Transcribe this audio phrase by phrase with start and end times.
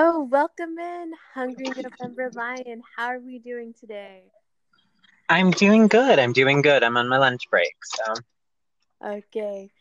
[0.00, 2.82] Oh, welcome in, Hungry November Lion.
[2.96, 4.22] How are we doing today?
[5.28, 6.20] I'm doing good.
[6.20, 6.84] I'm doing good.
[6.84, 8.14] I'm on my lunch break, so.
[9.04, 9.72] Okay.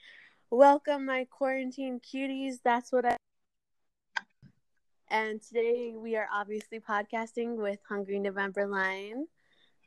[0.50, 2.56] Welcome, my quarantine cuties.
[2.64, 3.18] That's what I.
[5.12, 9.28] And today we are obviously podcasting with Hungry November Lion.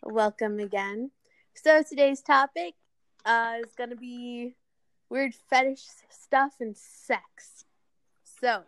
[0.04, 1.10] Welcome again.
[1.54, 2.74] So today's topic
[3.24, 4.54] uh, is going to be
[5.08, 7.64] weird fetish stuff and sex.
[8.40, 8.62] So,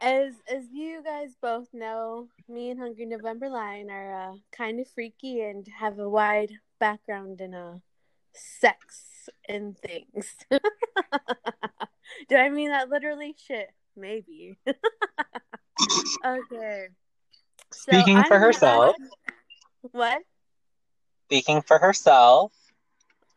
[0.00, 4.88] as as you guys both know, me and Hungry November Lion are uh, kind of
[4.88, 7.78] freaky and have a wide background in uh,
[8.34, 10.36] sex and things.
[12.28, 13.34] Do I mean that literally?
[13.46, 14.56] Shit, maybe.
[16.26, 16.88] okay.
[17.72, 18.96] So Speaking I'm for herself.
[19.92, 20.22] What?
[21.26, 22.52] Speaking for herself.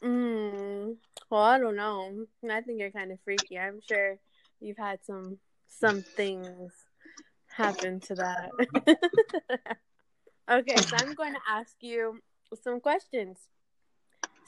[0.04, 0.96] Mm,
[1.30, 2.26] well, I don't know.
[2.50, 3.58] I think you're kind of freaky.
[3.58, 4.18] I'm sure
[4.60, 5.38] you've had some
[5.80, 6.72] some things
[7.48, 8.50] happen to that.
[10.52, 12.20] okay, so I'm going to ask you
[12.64, 13.38] some questions.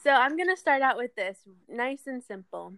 [0.04, 2.76] So I'm going to start out with this, nice and simple.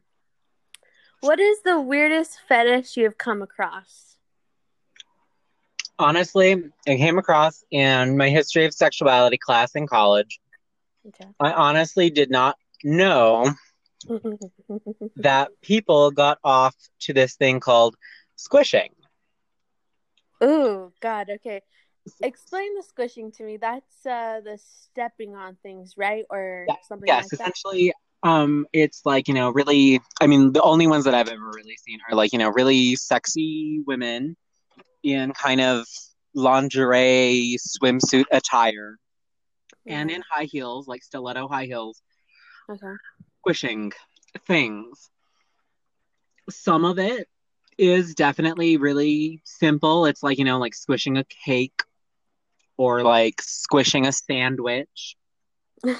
[1.21, 4.17] What is the weirdest fetish you have come across?
[5.99, 10.39] Honestly, I came across in my history of sexuality class in college.
[11.07, 11.27] Okay.
[11.39, 13.51] I honestly did not know
[15.15, 17.95] that people got off to this thing called
[18.37, 18.91] squishing.
[20.43, 21.29] Ooh, God.
[21.29, 21.61] Okay.
[22.21, 23.57] Explain the squishing to me.
[23.57, 26.25] That's uh the stepping on things, right?
[26.29, 27.53] Or Yeah, something Yes, like that.
[27.53, 27.93] essentially,
[28.23, 31.75] um, it's like, you know, really, I mean, the only ones that I've ever really
[31.77, 34.35] seen are like, you know, really sexy women
[35.03, 35.85] in kind of
[36.33, 38.97] lingerie swimsuit attire
[39.85, 42.01] and in high heels, like stiletto high heels,
[42.69, 42.93] Okay.
[43.39, 43.91] squishing
[44.47, 45.09] things.
[46.49, 47.27] Some of it
[47.77, 50.05] is definitely really simple.
[50.05, 51.81] It's like, you know, like squishing a cake
[52.77, 55.15] or like squishing a sandwich.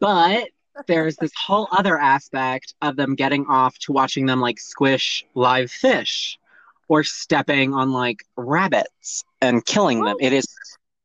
[0.00, 0.48] But
[0.88, 5.70] there's this whole other aspect of them getting off to watching them like squish live
[5.70, 6.40] fish
[6.88, 10.16] or stepping on like rabbits and killing them.
[10.18, 10.44] It is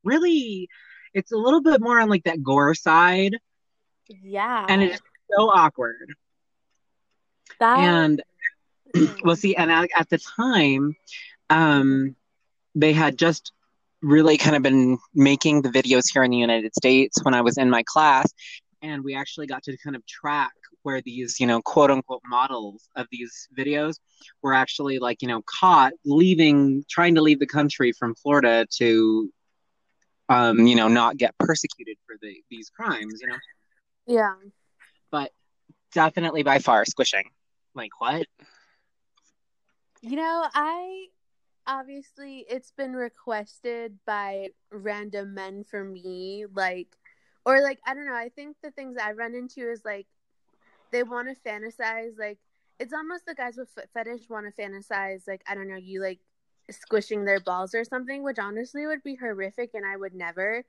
[0.04, 0.68] really,
[1.14, 3.36] it's a little bit more on like that gore side
[4.10, 4.66] yeah.
[4.68, 6.16] and it is so awkward.
[7.60, 8.24] that And
[9.24, 10.96] well, see, and at, at the time,
[11.50, 12.16] um,
[12.76, 13.52] they had just
[14.02, 17.58] really kind of been making the videos here in the United States when I was
[17.58, 18.32] in my class,
[18.82, 20.52] and we actually got to kind of track
[20.84, 23.96] where these, you know, quote unquote models of these videos
[24.42, 29.30] were actually like, you know, caught leaving, trying to leave the country from Florida to,
[30.30, 33.36] um, you know, not get persecuted for the, these crimes, you know,
[34.06, 34.34] yeah.
[35.12, 35.32] but
[35.94, 37.30] definitely by far squishing.
[37.76, 38.26] Like, what?
[40.02, 41.08] You know, I
[41.66, 46.96] obviously it's been requested by random men for me, like,
[47.46, 48.14] or like I don't know.
[48.16, 50.08] I think the things I run into is like
[50.92, 52.40] they want to fantasize, like
[52.80, 56.02] it's almost the guys with foot fetish want to fantasize, like I don't know, you
[56.02, 56.20] like
[56.70, 60.64] squishing their balls or something, which honestly would be horrific, and I would never.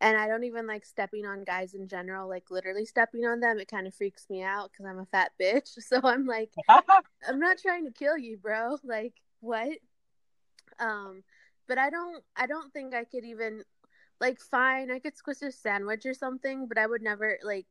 [0.00, 3.58] And I don't even like stepping on guys in general, like literally stepping on them.
[3.58, 5.70] It kind of freaks me out because I'm a fat bitch.
[5.80, 6.52] So I'm like,
[7.28, 8.78] I'm not trying to kill you, bro.
[8.84, 9.78] Like what?
[10.78, 11.22] Um,
[11.66, 13.64] but I don't I don't think I could even
[14.20, 17.66] like fine, I could squish a sandwich or something, but I would never like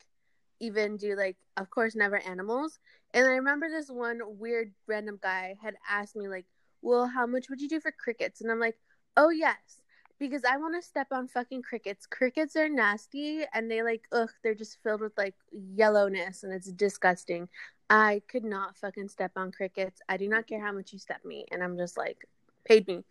[0.59, 2.79] even do like of course never animals.
[3.13, 6.45] And I remember this one weird random guy had asked me like,
[6.81, 8.77] "Well, how much would you do for crickets?" And I'm like,
[9.15, 9.81] "Oh, yes."
[10.19, 12.05] Because I want to step on fucking crickets.
[12.07, 16.71] Crickets are nasty and they like ugh, they're just filled with like yellowness and it's
[16.71, 17.49] disgusting.
[17.89, 20.01] I could not fucking step on crickets.
[20.09, 21.45] I do not care how much you step me.
[21.51, 22.25] And I'm just like,
[22.65, 23.03] paid me.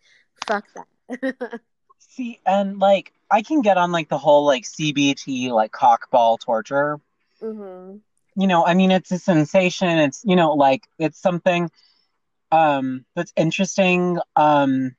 [0.47, 1.61] Fuck that.
[1.99, 6.99] See, and like I can get on like the whole like CBT like cockball torture.
[7.39, 7.97] hmm
[8.35, 9.89] You know, I mean it's a sensation.
[9.97, 11.69] It's you know like it's something
[12.51, 14.19] um that's interesting.
[14.35, 14.95] Um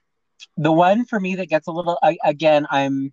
[0.56, 3.12] the one for me that gets a little I, again I'm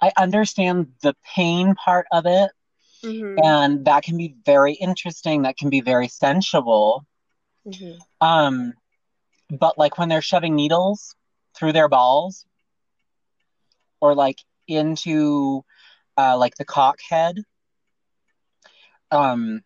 [0.00, 2.50] I understand the pain part of it
[3.02, 5.42] hmm and that can be very interesting.
[5.42, 7.04] That can be very sensual.
[7.64, 8.74] hmm Um
[9.50, 11.14] but like when they're shoving needles
[11.56, 12.46] through their balls
[14.00, 14.38] or like
[14.68, 15.64] into
[16.16, 17.36] uh, like the cock head.
[19.10, 19.62] Um,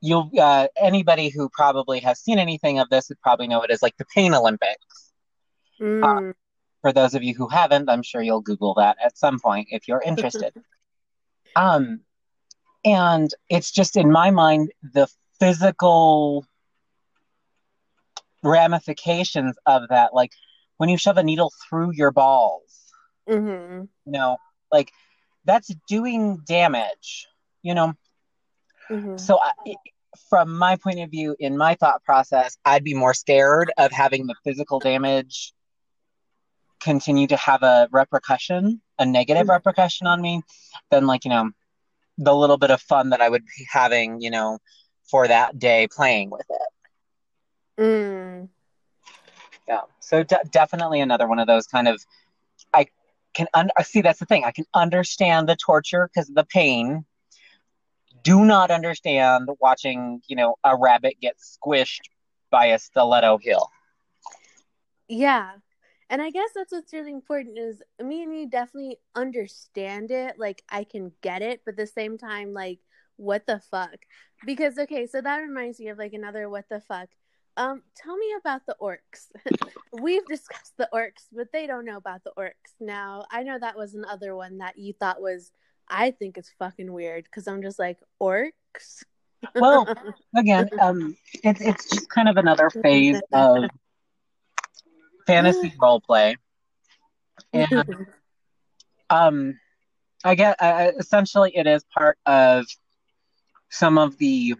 [0.00, 3.82] you'll uh, anybody who probably has seen anything of this would probably know it as
[3.82, 5.07] like the Pain Olympics.
[5.80, 6.34] Mm.
[6.82, 9.88] For those of you who haven't, I'm sure you'll Google that at some point if
[9.88, 10.52] you're interested.
[11.56, 12.00] um,
[12.84, 15.08] and it's just in my mind the
[15.40, 16.44] physical
[18.42, 20.14] ramifications of that.
[20.14, 20.32] Like
[20.76, 22.92] when you shove a needle through your balls,
[23.28, 23.82] mm-hmm.
[23.82, 24.38] you know,
[24.70, 24.92] like
[25.44, 27.26] that's doing damage,
[27.62, 27.94] you know.
[28.90, 29.16] Mm-hmm.
[29.16, 29.74] So, I,
[30.30, 34.26] from my point of view, in my thought process, I'd be more scared of having
[34.26, 35.52] the physical damage
[36.80, 39.50] continue to have a repercussion, a negative Mm-hmm.
[39.50, 40.42] repercussion on me,
[40.90, 41.50] than like, you know,
[42.18, 44.58] the little bit of fun that I would be having, you know,
[45.10, 46.68] for that day playing with it.
[47.78, 48.48] Mm.
[49.68, 49.82] Yeah.
[50.00, 52.00] So de- definitely another one of those kind of
[52.74, 52.86] I
[53.34, 54.44] can un- see that's the thing.
[54.44, 57.04] I can understand the torture because of the pain.
[58.22, 62.00] Do not understand watching, you know, a rabbit get squished
[62.50, 63.70] by a stiletto hill.
[65.08, 65.52] Yeah.
[66.10, 70.38] And I guess that's what's really important is me and you definitely understand it.
[70.38, 72.78] Like I can get it, but at the same time, like,
[73.16, 73.96] what the fuck?
[74.46, 77.08] Because okay, so that reminds me of like another what the fuck.
[77.56, 79.26] Um, tell me about the orcs.
[80.00, 82.52] We've discussed the orcs, but they don't know about the orcs.
[82.78, 85.50] Now, I know that was another one that you thought was
[85.88, 89.02] I think it's fucking weird because I'm just like orcs.
[89.54, 89.86] Well,
[90.36, 93.64] again, um, it's it's just kind of another phase of
[95.28, 96.36] fantasy role play,
[97.52, 98.06] and
[99.10, 99.58] um,
[100.24, 102.64] I get uh, essentially it is part of
[103.70, 104.54] some of the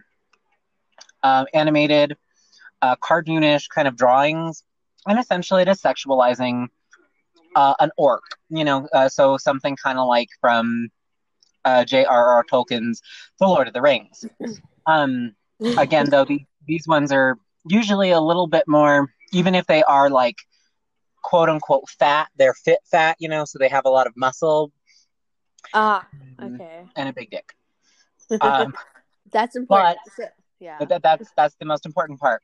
[1.22, 2.16] uh, animated,
[2.82, 4.62] uh, cartoonish kind of drawings,
[5.06, 6.66] and essentially it is sexualizing
[7.56, 8.22] uh, an orc.
[8.50, 10.90] You know, uh, so something kind of like from
[11.64, 12.44] uh, J.R.R.
[12.50, 13.02] Tolkien's
[13.40, 14.24] The Lord of the Rings.
[14.86, 15.34] Um,
[15.76, 17.36] again, though, the, these ones are
[17.66, 20.36] usually a little bit more, even if they are like
[21.28, 24.72] quote unquote fat, they're fit fat, you know, so they have a lot of muscle
[25.74, 26.06] ah,
[26.42, 26.84] okay.
[26.96, 27.52] and a big dick.
[28.42, 28.74] Um,
[29.32, 29.98] That's important.
[30.18, 30.76] but- yeah.
[30.78, 32.42] but that, that's that's the most important part.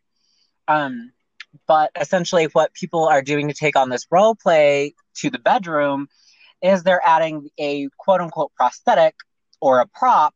[0.69, 1.13] Um,
[1.67, 6.09] but essentially, what people are doing to take on this role play to the bedroom
[6.63, 9.15] is they're adding a quote unquote prosthetic
[9.61, 10.35] or a prop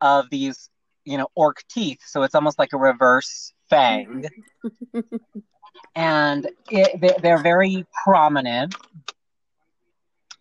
[0.00, 0.70] of these,
[1.04, 2.00] you know, orc teeth.
[2.06, 4.24] So it's almost like a reverse fang,
[5.94, 8.74] and it, they, they're very prominent.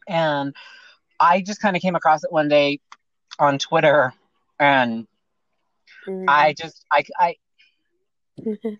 [0.07, 0.53] And
[1.19, 2.79] I just kind of came across it one day
[3.39, 4.13] on Twitter,
[4.59, 5.07] and
[6.07, 6.27] Mm.
[6.27, 7.35] I just I I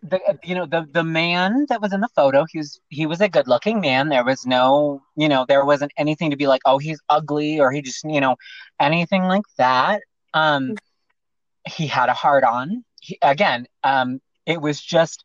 [0.01, 3.21] the you know the the man that was in the photo he was he was
[3.21, 6.61] a good looking man there was no you know there wasn't anything to be like
[6.65, 8.35] oh he's ugly or he just you know
[8.79, 10.01] anything like that
[10.33, 10.73] um
[11.67, 15.23] he had a heart on he, again um it was just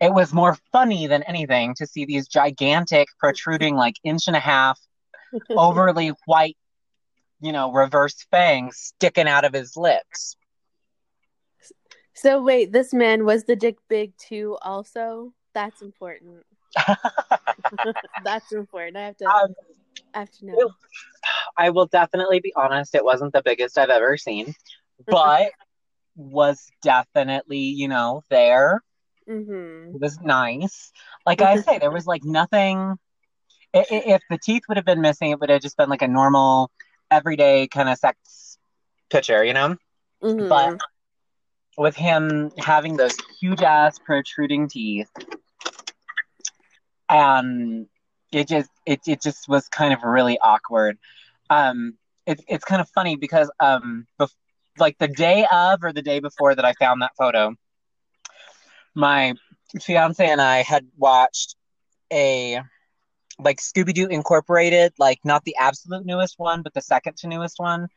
[0.00, 4.40] it was more funny than anything to see these gigantic protruding like inch and a
[4.40, 4.78] half
[5.50, 6.56] overly white
[7.40, 10.36] you know reverse fangs sticking out of his lips
[12.14, 15.34] So wait, this man was the dick big too also?
[15.52, 16.44] That's important.
[18.24, 18.96] That's important.
[18.96, 19.54] I have to um,
[20.14, 20.70] I have to know.
[21.58, 24.54] I will definitely be honest, it wasn't the biggest I've ever seen,
[25.06, 25.50] but
[26.16, 28.82] was definitely, you know, there.
[29.28, 29.94] Mhm.
[29.94, 30.92] It was nice.
[31.26, 32.98] Like I say, there was like nothing.
[33.72, 36.70] If the teeth would have been missing, it would have just been like a normal,
[37.10, 38.58] everyday kind of sex
[39.10, 39.76] picture, you know?
[40.22, 40.48] Mhm.
[40.48, 40.78] But
[41.76, 45.10] with him having those huge ass protruding teeth,
[47.08, 47.86] and
[48.32, 50.98] it just it it just was kind of really awkward.
[51.50, 51.94] Um,
[52.26, 54.34] it's it's kind of funny because um, bef-
[54.78, 57.54] like the day of or the day before that I found that photo,
[58.96, 59.34] my
[59.80, 61.54] fiance and I had watched
[62.12, 62.60] a
[63.38, 67.58] like Scooby Doo Incorporated, like not the absolute newest one, but the second to newest
[67.58, 67.88] one.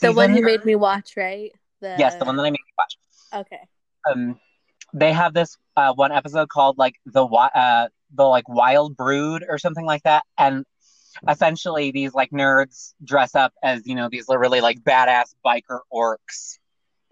[0.00, 0.36] the one season.
[0.36, 1.50] you made me watch, right?
[1.80, 2.98] The Yes, the one that I made you watch.
[3.46, 3.60] Okay.
[4.10, 4.38] um
[4.92, 9.58] they have this uh one episode called like the uh the like wild brood or
[9.58, 10.64] something like that and
[11.28, 16.58] essentially these like nerds dress up as you know these really like badass biker orcs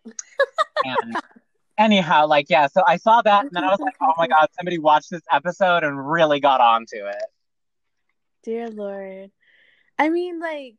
[0.85, 1.17] and
[1.79, 4.47] anyhow like yeah so i saw that and then i was like oh my god
[4.57, 7.25] somebody watched this episode and really got onto it
[8.43, 9.31] Dear Lord.
[9.99, 10.75] I mean, like,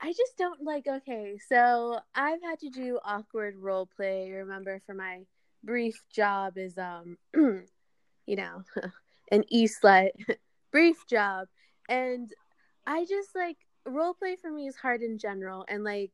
[0.00, 0.86] I just don't like.
[0.86, 4.30] Okay, so I've had to do awkward role play.
[4.30, 5.22] Remember, for my
[5.64, 8.64] brief job is um, you know,
[9.30, 10.10] an e slut
[10.72, 11.48] brief job,
[11.88, 12.30] and
[12.86, 16.12] I just like role play for me is hard in general, and like,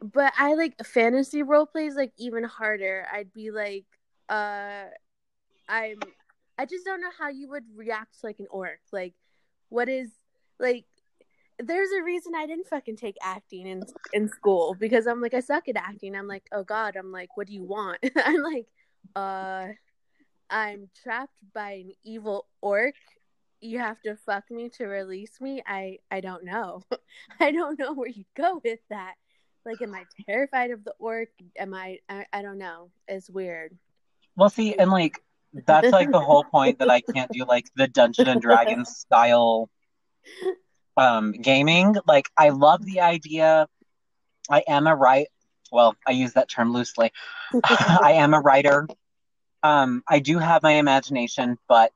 [0.00, 3.06] but I like fantasy role plays like even harder.
[3.12, 3.84] I'd be like,
[4.28, 4.84] uh,
[5.68, 5.98] I'm,
[6.58, 9.14] I just don't know how you would react to like an orc, like
[9.68, 10.10] what is
[10.58, 10.84] like
[11.58, 15.40] there's a reason I didn't fucking take acting in in school because I'm like I
[15.40, 16.14] suck at acting.
[16.14, 17.98] I'm like, oh god, I'm like, what do you want?
[18.16, 18.66] I'm like,
[19.16, 19.68] uh
[20.50, 22.94] I'm trapped by an evil orc.
[23.60, 25.62] You have to fuck me to release me.
[25.66, 26.82] I I don't know.
[27.40, 29.14] I don't know where you go with that.
[29.64, 31.28] Like, am I terrified of the orc?
[31.58, 31.98] Am I?
[32.08, 32.90] I, I don't know.
[33.08, 33.76] It's weird.
[34.36, 35.22] Well, see, and like
[35.66, 39.68] that's like the whole point that I can't do like the Dungeon and Dragons style
[40.96, 41.96] um gaming.
[42.06, 43.66] Like I love the idea.
[44.50, 45.28] I am a right
[45.72, 47.12] well, I use that term loosely.
[47.64, 48.88] I am a writer.
[49.62, 51.92] Um I do have my imagination, but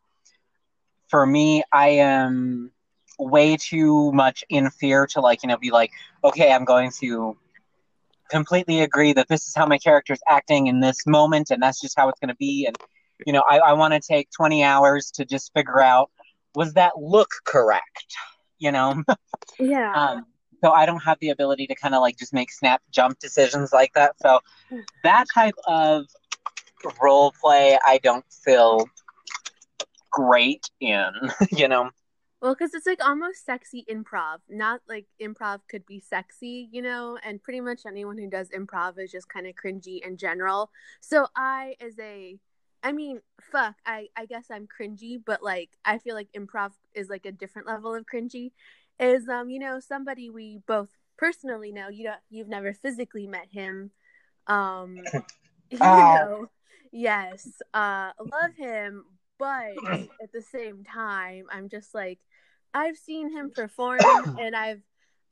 [1.09, 2.71] for me I am
[3.19, 5.93] way too much in fear to like, you know, be like,
[6.25, 7.37] okay, I'm going to
[8.35, 11.81] completely agree that this is how my character is acting in this moment and that's
[11.81, 12.77] just how it's going to be and
[13.25, 16.11] you know i, I want to take 20 hours to just figure out
[16.57, 18.17] was that look correct
[18.59, 19.03] you know?
[19.59, 19.93] Yeah.
[19.95, 20.27] Um,
[20.63, 23.73] so i don't have the ability to kind of like just make snap jump decisions
[23.73, 24.41] like that so
[25.05, 26.07] that type of
[27.01, 28.85] role play i don't feel
[30.11, 31.11] great in
[31.53, 31.91] you know
[32.45, 34.41] well, because it's like almost sexy improv.
[34.51, 38.99] Not like improv could be sexy, you know, and pretty much anyone who does improv
[38.99, 40.71] is just kind of cringy in general.
[41.01, 42.39] So I, as a,
[42.83, 47.09] I mean, fuck, I, I guess I'm cringy, but like I feel like improv is
[47.09, 48.53] like a different level of cringy.
[49.01, 51.89] Is um, you know, somebody we both personally know.
[51.89, 53.91] You don't, you've never physically met him.
[54.49, 54.99] Um,
[55.71, 56.51] you know,
[56.93, 59.07] yes, uh, love him,
[59.39, 59.73] but
[60.23, 62.19] at the same time, I'm just like
[62.75, 64.01] I've seen him perform
[64.39, 64.83] and I've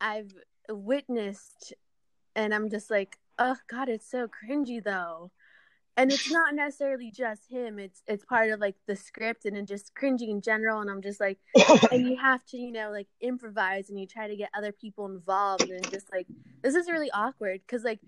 [0.01, 0.33] I've
[0.71, 1.75] witnessed
[2.35, 5.33] and I'm just like, oh god, it's so cringy though.
[5.95, 9.95] And it's not necessarily just him, it's it's part of like the script and just
[9.95, 10.81] cringy in general.
[10.81, 11.39] And I'm just like
[11.91, 15.07] and you have to, you know, like improvise and you try to get other people
[15.07, 16.27] involved and just like
[16.63, 18.01] this is really awkward because like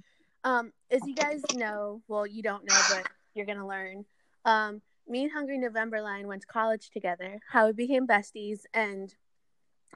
[0.45, 4.05] um as you guys know, well you don't know, but you're gonna learn.
[4.45, 9.15] Um me and Hungry November Lion went to college together, how we became besties, and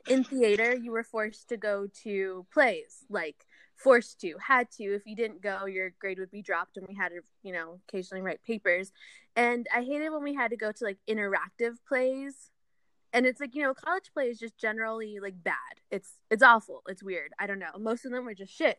[0.07, 3.47] in theater you were forced to go to plays like
[3.79, 4.85] forced to had to.
[4.85, 7.81] If you didn't go your grade would be dropped and we had to you know
[7.89, 8.93] occasionally write papers.
[9.37, 12.51] And i hated when we had to go to like interactive plays.
[13.13, 15.55] And it's like you know college play is just generally like bad.
[15.91, 16.83] It's it's awful.
[16.89, 17.33] It's weird.
[17.39, 17.79] I don't know.
[17.79, 18.79] Most of them are just shit.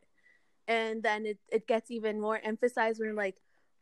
[0.68, 3.38] And then it, it gets even more emphasized when like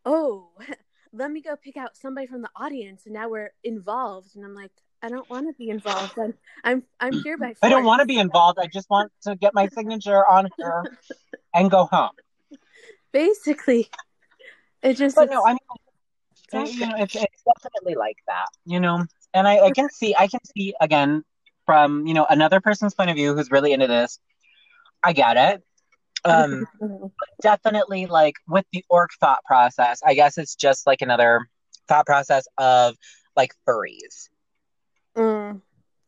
[0.06, 0.52] oh
[1.14, 4.36] let me go pick out somebody from the audience and now we're involved.
[4.36, 6.18] And i'm like I don't want to be involved.
[6.18, 7.48] I'm I'm I'm here by.
[7.48, 7.60] Force.
[7.62, 8.60] I don't want to be involved.
[8.60, 10.84] I just want to get my signature on her
[11.54, 12.12] and go home.
[13.12, 13.90] Basically,
[14.82, 15.16] it just.
[15.16, 19.06] But no, I mean, you know, it's, it's definitely like that, you know.
[19.34, 21.24] And I, I can see, I can see again
[21.66, 24.20] from you know another person's point of view who's really into this.
[25.04, 25.64] I get it.
[26.26, 26.66] Um,
[27.42, 31.48] definitely, like with the orc thought process, I guess it's just like another
[31.88, 32.96] thought process of
[33.36, 34.30] like furries.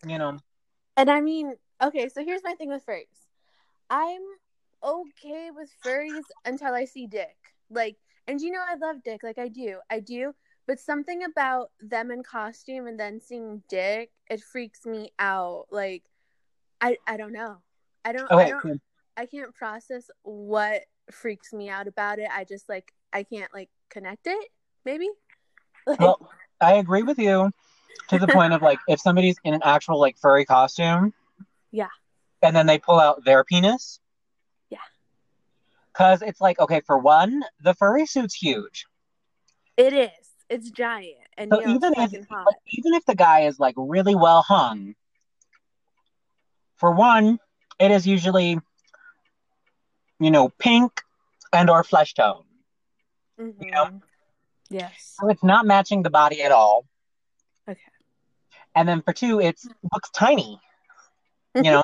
[0.06, 0.38] You know.
[0.98, 3.28] And I mean, okay, so here's my thing with furries.
[3.90, 4.22] I'm
[4.84, 7.36] okay with furries until I see dick.
[7.70, 9.24] Like, and you know, I love dick.
[9.24, 9.80] Like, I do.
[9.90, 10.34] I do.
[10.68, 15.66] But something about them in costume and then seeing dick, it freaks me out.
[15.72, 16.04] Like,
[16.80, 17.58] I I don't know.
[18.06, 18.30] I don't.
[18.30, 18.82] Okay, I don't.
[19.18, 22.30] I can't process what freaks me out about it.
[22.32, 24.50] I just like I can't like connect it.
[24.86, 25.10] Maybe.
[25.88, 26.30] Like, well,
[26.62, 27.52] I agree with you
[28.10, 31.14] to the point of like if somebody's in an actual like furry costume
[31.72, 31.88] yeah.
[32.42, 34.00] and then they pull out their penis
[34.70, 34.78] yeah.
[35.94, 38.86] Because it's like okay for one the furry suit's huge.
[39.78, 40.10] It is.
[40.50, 41.16] It's giant.
[41.38, 44.42] And so you know, even if like, even if the guy is like really well
[44.42, 44.96] hung
[46.78, 47.40] for one
[47.80, 48.60] it is usually
[50.20, 51.02] you know pink
[51.54, 52.44] and or flesh tone.
[53.40, 53.64] Mm-hmm.
[53.64, 54.02] you know?
[54.70, 55.16] Yes.
[55.20, 56.86] So it's not matching the body at all.
[58.80, 59.88] And then for two, it hmm.
[59.94, 60.58] looks tiny.
[61.54, 61.84] You know,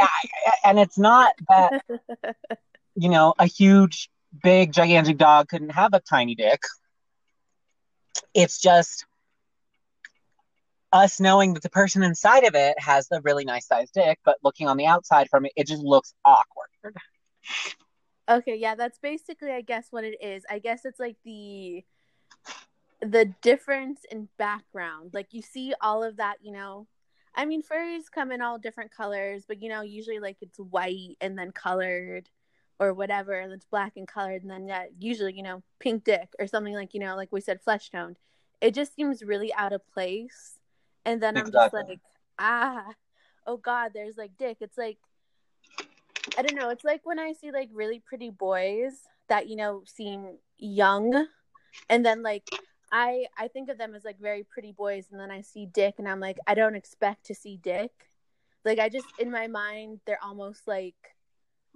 [0.64, 1.82] and it's not that
[2.94, 4.10] you know a huge,
[4.42, 6.60] big, gigantic dog couldn't have a tiny dick.
[8.34, 9.06] It's just
[10.92, 14.36] us knowing that the person inside of it has a really nice sized dick, but
[14.44, 16.68] looking on the outside from it, it just looks awkward.
[18.28, 20.44] Okay, yeah, that's basically, I guess, what it is.
[20.50, 21.82] I guess it's like the
[23.00, 25.10] the difference in background.
[25.12, 26.86] Like you see all of that, you know.
[27.34, 31.16] I mean, furries come in all different colors, but you know, usually like it's white
[31.20, 32.28] and then colored
[32.78, 36.32] or whatever, and it's black and colored, and then yeah, usually you know, pink dick
[36.38, 38.16] or something like you know, like we said, flesh toned.
[38.60, 40.56] It just seems really out of place.
[41.04, 41.58] And then exactly.
[41.58, 42.00] I'm just like,
[42.38, 42.84] ah,
[43.46, 44.58] oh god, there's like dick.
[44.60, 44.98] It's like
[46.36, 46.70] I don't know.
[46.70, 48.92] It's like when I see like really pretty boys
[49.28, 51.26] that you know seem young,
[51.88, 52.48] and then like
[52.92, 55.94] I I think of them as like very pretty boys, and then I see Dick,
[55.98, 57.92] and I'm like, I don't expect to see Dick.
[58.64, 61.16] Like I just in my mind, they're almost like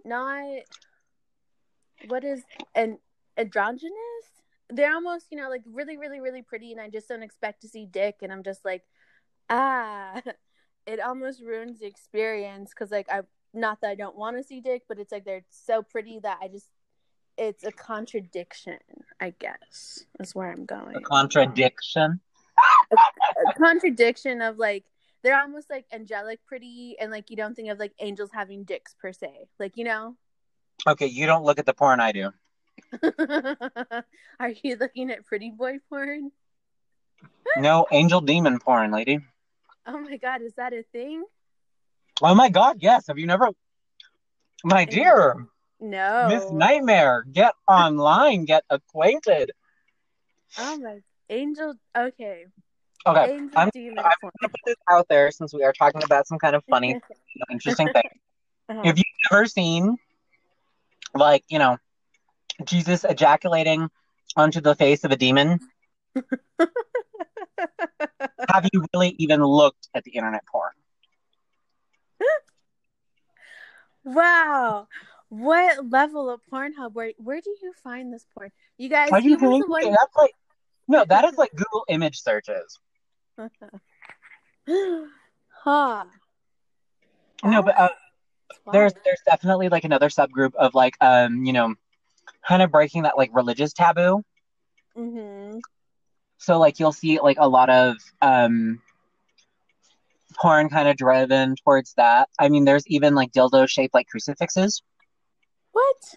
[0.04, 0.44] not
[2.08, 2.42] what is
[2.74, 2.98] an
[3.36, 3.92] androgynous.
[4.70, 7.68] They're almost you know like really really really pretty, and I just don't expect to
[7.68, 8.82] see Dick, and I'm just like,
[9.48, 10.20] ah,
[10.86, 14.60] it almost ruins the experience because like I not that I don't want to see
[14.60, 16.68] Dick, but it's like they're so pretty that I just
[17.36, 18.78] it's a contradiction,
[19.20, 20.04] I guess.
[20.20, 20.96] Is where I'm going.
[20.96, 22.20] A contradiction.
[22.92, 22.96] A,
[23.48, 24.84] a contradiction of like
[25.22, 28.94] they're almost like angelic pretty and like you don't think of like angels having dicks
[29.00, 29.48] per se.
[29.58, 30.16] Like, you know?
[30.86, 32.30] Okay, you don't look at the porn I do.
[34.40, 36.30] Are you looking at pretty boy porn?
[37.56, 39.18] no, angel demon porn, lady.
[39.86, 41.24] Oh my god, is that a thing?
[42.22, 43.06] Oh my god, yes.
[43.08, 43.48] Have you never
[44.62, 45.46] My dear.
[45.80, 46.26] No.
[46.28, 49.50] Miss Nightmare, get online, get acquainted.
[50.58, 52.46] Oh my angel okay.
[53.06, 53.30] Okay.
[53.32, 56.56] Angel I'm, I'm gonna put this out there since we are talking about some kind
[56.56, 56.98] of funny,
[57.50, 58.08] interesting thing.
[58.68, 58.80] Uh-huh.
[58.84, 59.96] If you've ever seen
[61.14, 61.76] like, you know,
[62.64, 63.90] Jesus ejaculating
[64.36, 65.60] onto the face of a demon,
[68.48, 70.72] have you really even looked at the internet porn?
[74.06, 74.86] Wow.
[75.34, 76.92] What level of Pornhub?
[76.92, 78.52] Where where do you find this porn?
[78.78, 79.62] You guys, Are you one...
[79.68, 80.30] That's like
[80.86, 82.78] no, that is like Google image searches.
[85.64, 86.04] huh.
[87.42, 87.88] No, but uh,
[88.72, 91.74] there's there's definitely like another subgroup of like um you know,
[92.46, 94.22] kind of breaking that like religious taboo.
[94.96, 95.58] Mm-hmm.
[96.38, 98.80] So like you'll see like a lot of um
[100.36, 102.28] porn kind of driven towards that.
[102.38, 104.80] I mean, there's even like dildo shaped like crucifixes.
[105.74, 106.14] What?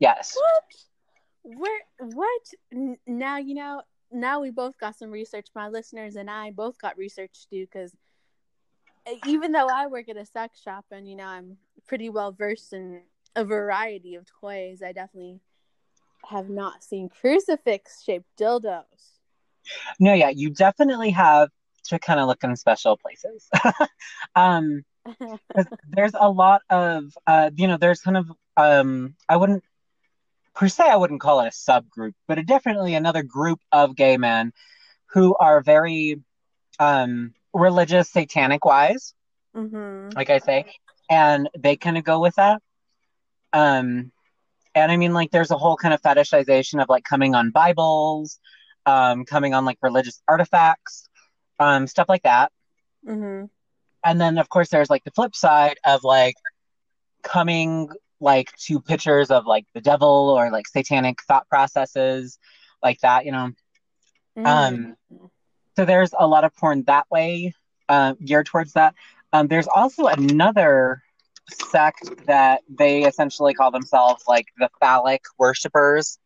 [0.00, 0.36] Yes.
[0.36, 1.56] What?
[1.56, 1.80] Where?
[2.00, 2.96] What?
[3.06, 3.82] Now you know.
[4.10, 5.48] Now we both got some research.
[5.54, 7.94] My listeners and I both got research to do because
[9.26, 12.72] even though I work at a sex shop and you know I'm pretty well versed
[12.72, 13.02] in
[13.36, 15.40] a variety of toys, I definitely
[16.28, 18.82] have not seen crucifix shaped dildos.
[20.00, 21.50] No, yeah, you definitely have
[21.84, 23.48] to kind of look in special places.
[24.34, 24.84] um,
[25.88, 29.64] there's a lot of, uh, you know, there's kind of um, I wouldn't
[30.54, 34.16] per se I wouldn't call it a subgroup, but a, definitely another group of gay
[34.16, 34.52] men
[35.12, 36.20] who are very
[36.78, 39.14] um, religious, satanic wise,
[39.54, 40.10] mm-hmm.
[40.16, 40.66] like I say,
[41.08, 42.60] and they kind of go with that.
[43.52, 44.12] Um,
[44.74, 48.38] and I mean, like, there's a whole kind of fetishization of like coming on Bibles,
[48.86, 51.08] um, coming on like religious artifacts,
[51.58, 52.52] um, stuff like that.
[53.06, 53.46] Mm-hmm.
[54.08, 56.34] And then, of course, there's like the flip side of like
[57.22, 57.90] coming
[58.20, 62.38] like to pictures of like the devil or like satanic thought processes
[62.82, 63.50] like that you know?
[64.36, 64.46] Mm.
[64.46, 64.96] um
[65.76, 67.52] so there's a lot of porn that way
[67.88, 68.94] uh, geared towards that.
[69.32, 71.02] Um there's also another
[71.70, 76.18] sect that they essentially call themselves like the phallic worshippers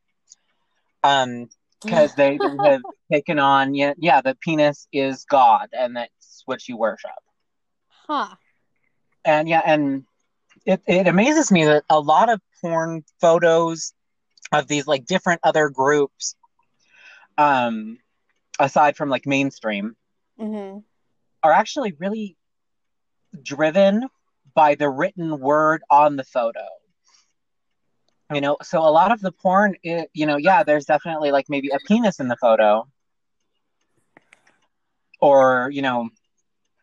[1.03, 1.49] um
[1.83, 6.67] because they, they have taken on yeah yeah the penis is god and that's what
[6.69, 7.11] you worship
[8.13, 8.35] huh.
[9.25, 10.05] And yeah and
[10.67, 13.95] it, it amazes me that a lot of porn photos
[14.53, 16.37] of these like different other groups
[17.39, 17.99] um
[18.59, 19.97] aside from like mainstream
[20.39, 20.79] mm-hmm.
[21.43, 22.37] are actually really
[23.43, 24.09] driven
[24.55, 26.67] by the written word on the photo.
[28.33, 31.47] You know so a lot of the porn it, you know yeah there's definitely like
[31.49, 32.87] maybe a penis in the photo.
[35.21, 36.11] Or you know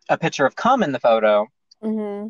[0.10, 1.48] a picture of cum in the photo
[1.84, 2.28] mm-hmm.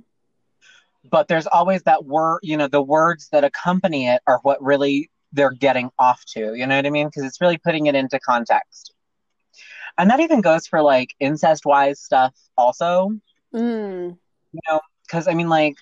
[1.09, 5.09] but there's always that word you know the words that accompany it are what really
[5.31, 7.07] they're getting off to you know what i mean?
[7.07, 8.93] Because it's really putting it into context.
[9.97, 13.11] And that even goes for like incest wise stuff also.
[13.53, 14.17] Mm.
[14.53, 15.75] you know because i mean like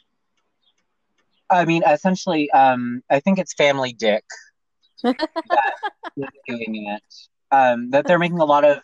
[1.49, 4.23] i mean essentially um i think it's family dick
[5.03, 5.27] that
[6.15, 7.03] is doing it.
[7.51, 8.79] Um that they're making a lot of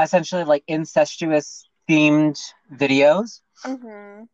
[0.00, 2.38] essentially like incestuous themed
[2.72, 3.40] videos.
[3.64, 4.24] Mm-hmm.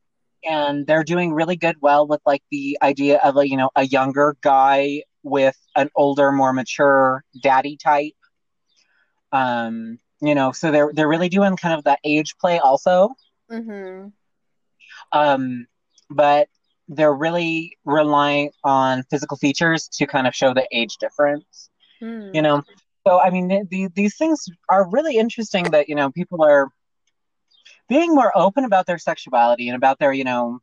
[0.44, 3.84] And they're doing really good well with like the idea of a you know a
[3.84, 8.14] younger guy with an older more mature daddy type.
[9.32, 13.10] Um you know so they're they're really doing kind of that age play also.
[13.50, 14.08] Mm-hmm.
[15.12, 15.66] um
[16.10, 16.48] but
[16.86, 21.70] they're really relying on physical features to kind of show the age difference
[22.02, 22.34] mm.
[22.34, 22.62] you know?
[23.06, 26.68] So i mean the, these things are really interesting that you know people are
[27.88, 30.60] being more open about their sexuality and about their, you know,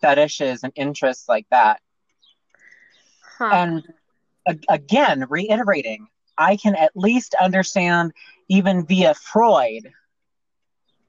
[0.00, 1.80] fetishes and interests like that.
[3.38, 3.50] Huh.
[3.52, 3.82] And
[4.46, 8.12] a- again, reiterating, I can at least understand,
[8.48, 9.90] even via Freud,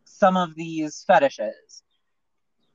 [0.06, 1.84] some of these fetishes.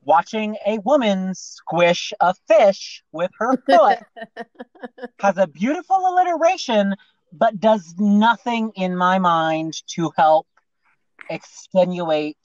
[0.02, 3.98] Watching a woman squish a fish with her foot
[5.20, 6.94] has a beautiful alliteration,
[7.32, 10.46] but does nothing in my mind to help
[11.30, 12.36] extenuate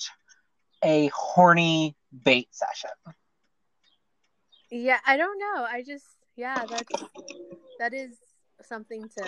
[0.84, 2.90] a horny bait session.
[4.70, 5.66] Yeah, I don't know.
[5.70, 7.04] I just yeah, that's
[7.80, 8.18] that is
[8.62, 9.24] something to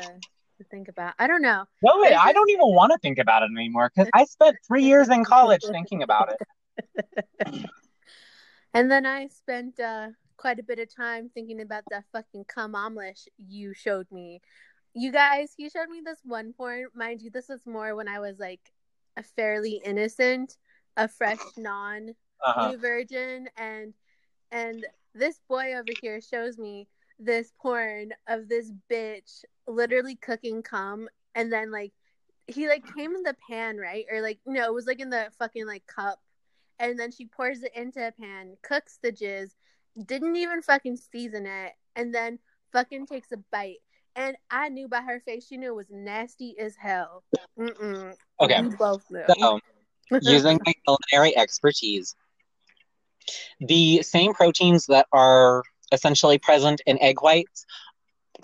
[0.58, 1.13] to think about.
[1.20, 1.65] I don't know.
[1.84, 4.84] No, wait, I don't even want to think about it anymore because I spent three
[4.91, 7.46] years in college thinking about it.
[8.74, 12.76] and then I spent uh, quite a bit of time thinking about that fucking cum
[12.76, 14.41] omelet you showed me.
[14.94, 16.86] You guys, you showed me this one porn.
[16.96, 18.62] Mind you, this was more when I was like
[19.17, 20.58] a fairly innocent,
[20.97, 22.75] a fresh non uh-huh.
[22.80, 23.93] virgin, and
[24.51, 26.88] and this boy over here shows me
[27.19, 31.93] this porn of this bitch literally cooking cum and then like
[32.47, 34.06] he like came in the pan right?
[34.12, 36.19] Or like no it was like in the fucking like cup.
[36.78, 39.51] And then she pours it into a pan cooks the jizz
[40.06, 42.38] didn't even fucking season it and then
[42.73, 43.78] fucking takes a bite
[44.15, 47.23] and I knew by her face she knew it was nasty as hell.
[47.60, 48.15] Mm-mm.
[48.39, 49.23] Okay, we both knew.
[49.39, 49.60] So,
[50.21, 52.15] using my culinary expertise,
[53.60, 57.65] the same proteins that are essentially present in egg whites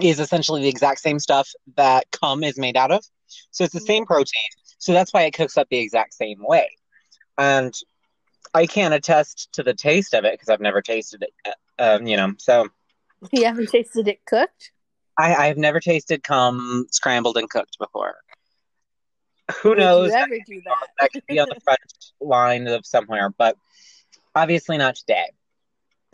[0.00, 3.04] is essentially the exact same stuff that cum is made out of.
[3.50, 4.48] So it's the same protein.
[4.78, 6.68] So that's why it cooks up the exact same way.
[7.38, 7.74] And
[8.52, 11.54] I can't attest to the taste of it because I've never tasted it.
[11.78, 12.68] Um, you know, so
[13.32, 14.72] you haven't tasted it cooked.
[15.18, 18.16] I, I've never tasted cum scrambled and cooked before.
[19.62, 20.10] Who Would knows?
[20.10, 20.88] Ever do that?
[20.98, 21.80] that could be on the front
[22.20, 23.56] line of somewhere, but
[24.34, 25.26] obviously not today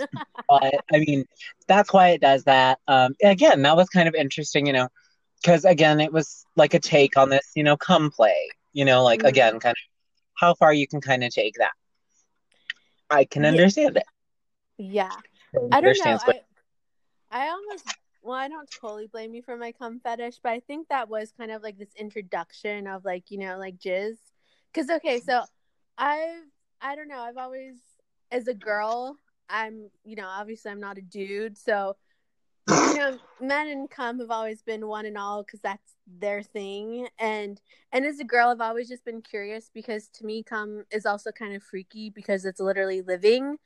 [0.48, 1.24] but I mean,
[1.66, 2.78] that's why it does that.
[2.88, 4.88] Um, again, that was kind of interesting, you know,
[5.42, 9.02] because again, it was like a take on this, you know, come play, you know,
[9.02, 9.28] like mm-hmm.
[9.28, 9.90] again, kind of
[10.34, 11.72] how far you can kind of take that.
[13.10, 14.00] I can understand yeah.
[14.00, 14.06] it.
[14.92, 15.10] Yeah,
[15.72, 16.18] I don't know.
[16.26, 16.40] I,
[17.30, 17.84] I almost
[18.22, 21.32] well, I don't totally blame you for my cum fetish, but I think that was
[21.36, 24.16] kind of like this introduction of like you know like jizz.
[24.72, 25.42] Because okay, so
[25.98, 26.44] I've
[26.80, 27.20] I don't know.
[27.20, 27.76] I've always
[28.30, 29.18] as a girl
[29.50, 31.96] I'm, you know, obviously I'm not a dude, so
[32.68, 37.08] you know, men and cum have always been one and all because that's their thing.
[37.18, 37.60] And
[37.92, 41.32] and as a girl, I've always just been curious because to me, cum is also
[41.32, 43.56] kind of freaky because it's literally living.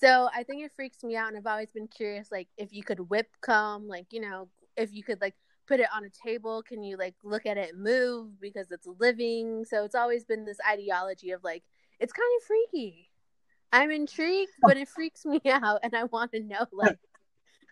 [0.00, 2.82] So I think it freaks me out, and I've always been curious, like if you
[2.82, 5.34] could whip cum, like you know, if you could like
[5.68, 9.64] put it on a table, can you like look at it move because it's living?
[9.64, 11.62] So it's always been this ideology of like
[12.00, 13.08] it's kind of freaky.
[13.72, 16.98] I'm intrigued, but it freaks me out, and I want to know like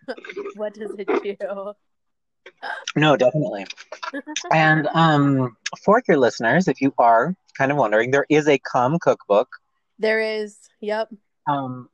[0.55, 1.73] what does it do?
[2.95, 3.65] No, definitely.
[4.51, 8.97] and um, for your listeners, if you are kind of wondering, there is a cum
[8.99, 9.49] cookbook.
[9.99, 10.57] There is.
[10.79, 11.09] Yep.
[11.47, 11.89] Um,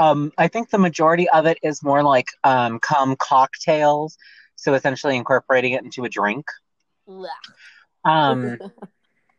[0.00, 4.16] um, I think the majority of it is more like um, cum cocktails,
[4.56, 6.46] so essentially incorporating it into a drink.
[8.04, 8.58] Um,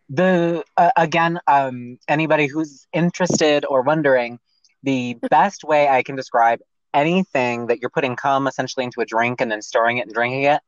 [0.10, 4.40] the uh, again um, anybody who's interested or wondering
[4.84, 6.60] the best way i can describe
[6.94, 10.44] anything that you're putting cum essentially into a drink and then storing it and drinking
[10.44, 10.62] it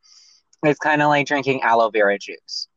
[0.65, 2.67] is kind of like drinking aloe vera juice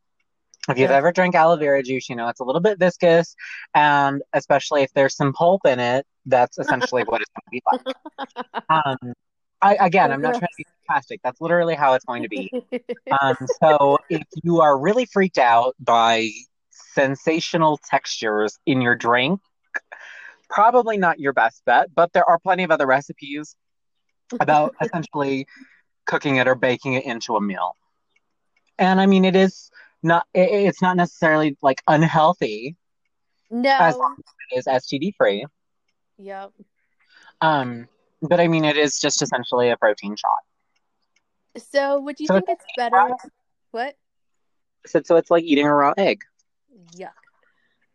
[0.68, 0.96] if you've yeah.
[0.96, 3.34] ever drank aloe vera juice you know it's a little bit viscous
[3.74, 7.62] and especially if there's some pulp in it that's essentially what it's going to be
[7.72, 9.14] like um,
[9.62, 11.20] I, again, I'm not trying to be sarcastic.
[11.24, 12.50] That's literally how it's going to be.
[13.22, 16.28] Um, so if you are really freaked out by
[16.70, 19.40] sensational textures in your drink,
[20.50, 23.54] probably not your best bet, but there are plenty of other recipes
[24.40, 25.46] about essentially
[26.04, 27.76] cooking it or baking it into a meal.
[28.78, 29.70] And I mean, it is
[30.06, 32.76] not, it's not necessarily like unhealthy.
[33.50, 33.70] No.
[33.70, 35.46] As long as it is STD free.
[36.18, 36.52] Yep.
[37.40, 37.88] Um,
[38.22, 41.62] but I mean, it is just essentially a protein shot.
[41.70, 43.14] So, would you so think it's, it's better?
[43.70, 43.96] What?
[44.86, 46.20] So, so it's like eating a raw egg
[46.94, 47.10] yuck.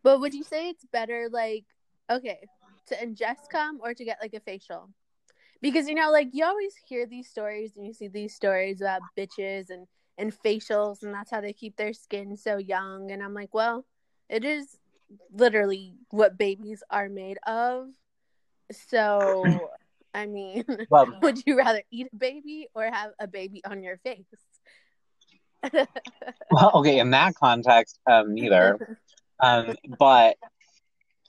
[0.04, 1.66] But would you say it's better, like,
[2.10, 2.40] okay,
[2.88, 4.90] to ingest cum or to get like a facial?
[5.62, 9.02] Because you know, like you always hear these stories and you see these stories about
[9.18, 9.86] bitches and
[10.22, 13.12] and facials, and that's how they keep their skin so young.
[13.12, 13.86] And I'm like, well,
[14.30, 14.78] it is
[15.34, 17.88] literally what babies are made of.
[18.72, 19.72] So,
[20.14, 23.98] I mean, well, would you rather eat a baby or have a baby on your
[23.98, 24.26] face?
[26.52, 28.98] well, okay, in that context, um, neither.
[29.44, 30.38] Um, but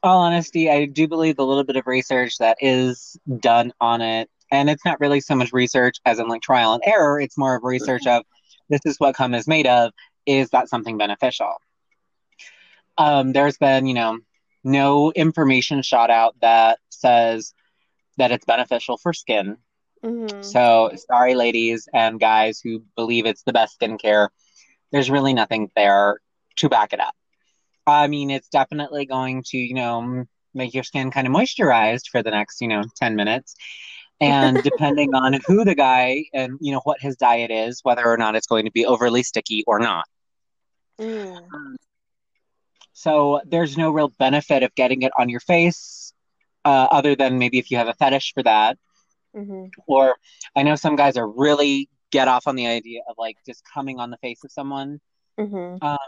[0.03, 4.29] all honesty, I do believe the little bit of research that is done on it,
[4.51, 7.19] and it's not really so much research as in like trial and error.
[7.19, 8.25] It's more of research of
[8.69, 9.93] this is what cum is made of.
[10.27, 11.55] Is that something beneficial?
[12.99, 14.19] Um, there's been, you know,
[14.65, 17.55] no information shot out that says
[18.19, 19.57] that it's beneficial for skin.
[20.05, 20.43] Mm-hmm.
[20.43, 24.29] So, sorry, ladies and guys who believe it's the best skincare.
[24.91, 26.19] There's really nothing there
[26.57, 27.15] to back it up.
[27.87, 32.23] I mean, it's definitely going to, you know, make your skin kind of moisturized for
[32.23, 33.55] the next, you know, 10 minutes.
[34.23, 38.17] And depending on who the guy and, you know, what his diet is, whether or
[38.17, 40.05] not it's going to be overly sticky or not.
[41.01, 41.41] Mm.
[42.93, 46.13] So there's no real benefit of getting it on your face,
[46.65, 48.79] uh, other than maybe if you have a fetish for that.
[49.35, 49.67] Mm-hmm.
[49.87, 50.15] Or
[50.55, 53.99] I know some guys are really get off on the idea of like just coming
[53.99, 55.01] on the face of someone.
[55.41, 55.85] Mm-hmm.
[55.85, 55.99] Um,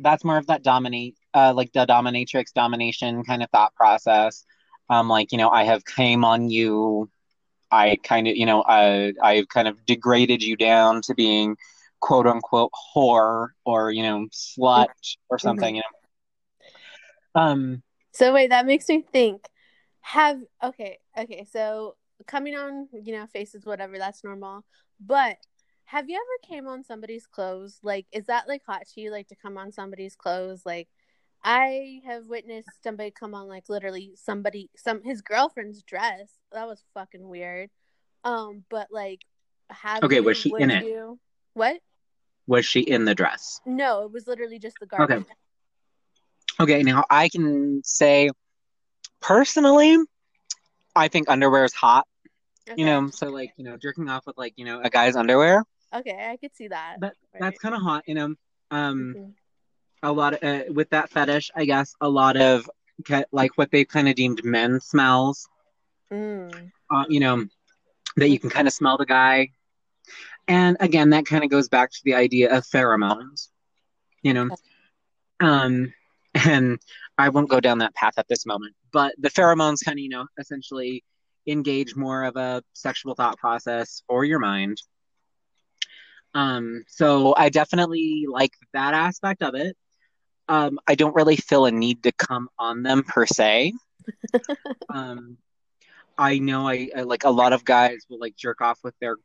[0.00, 4.44] that's more of that dominate, uh, like the dominatrix domination kind of thought process.
[4.90, 7.08] Um, like you know, I have came on you.
[7.74, 11.56] I kind of, you know, uh, I've kind of degraded you down to being
[12.00, 14.88] quote unquote whore or you know slut
[15.28, 15.46] or mm-hmm.
[15.46, 15.74] something.
[15.74, 15.76] Mm-hmm.
[15.76, 15.82] You
[17.34, 17.40] know.
[17.40, 17.82] Um.
[18.12, 19.44] So wait, that makes me think.
[20.02, 21.46] Have okay, okay.
[21.50, 24.64] So coming on, you know, faces, whatever, that's normal.
[25.00, 25.38] But
[25.86, 27.78] have you ever came on somebody's clothes?
[27.82, 29.10] Like, is that like hot to you?
[29.10, 30.62] Like to come on somebody's clothes?
[30.64, 30.88] Like,
[31.44, 36.30] I have witnessed somebody come on like literally somebody some his girlfriend's dress.
[36.52, 37.68] That was fucking weird.
[38.24, 39.20] Um, but like,
[39.68, 40.84] have okay, you, was she in it?
[40.84, 41.18] You...
[41.52, 41.80] What?
[42.46, 43.60] Was she in the dress?
[43.66, 45.26] No, it was literally just the garment.
[45.26, 45.34] Okay.
[46.60, 48.30] Okay, now I can say
[49.20, 49.98] personally,
[50.96, 52.06] I think underwear is hot.
[52.68, 52.80] Okay.
[52.80, 55.62] You know, so like you know, jerking off with like you know a guy's underwear.
[55.94, 56.96] Okay, I could see that.
[57.00, 57.42] That right.
[57.42, 58.34] that's kind of hot, you know.
[58.70, 59.30] Um, mm-hmm.
[60.04, 62.70] A lot of uh, with that fetish, I guess a lot of
[63.32, 65.48] like what they kind of deemed men smells.
[66.12, 66.70] Mm.
[66.90, 67.46] Uh, you know,
[68.16, 69.50] that you can kind of smell the guy,
[70.46, 73.48] and again, that kind of goes back to the idea of pheromones.
[74.22, 74.50] You know,
[75.40, 75.92] um,
[76.34, 76.78] and
[77.18, 80.10] I won't go down that path at this moment, but the pheromones kind of you
[80.10, 81.02] know essentially
[81.46, 84.80] engage more of a sexual thought process for your mind.
[86.34, 89.76] Um, so I definitely like that aspect of it.
[90.48, 93.72] Um, I don't really feel a need to come on them per se.
[94.88, 95.38] um,
[96.18, 99.16] I know I, I, like a lot of guys will like jerk off with their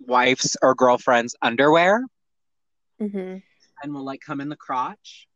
[0.00, 2.04] wife's or girlfriend's underwear,
[3.00, 3.36] mm-hmm.
[3.82, 5.28] and will like come in the crotch.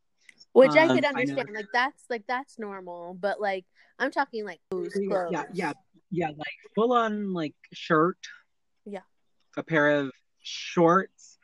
[0.53, 1.49] Which um, I could understand.
[1.51, 3.65] I like that's like that's normal, but like
[3.99, 4.99] I'm talking like clothes.
[4.99, 5.73] Yeah, yeah,
[6.11, 8.19] yeah, like full on like shirt.
[8.85, 9.01] Yeah.
[9.57, 11.39] A pair of shorts,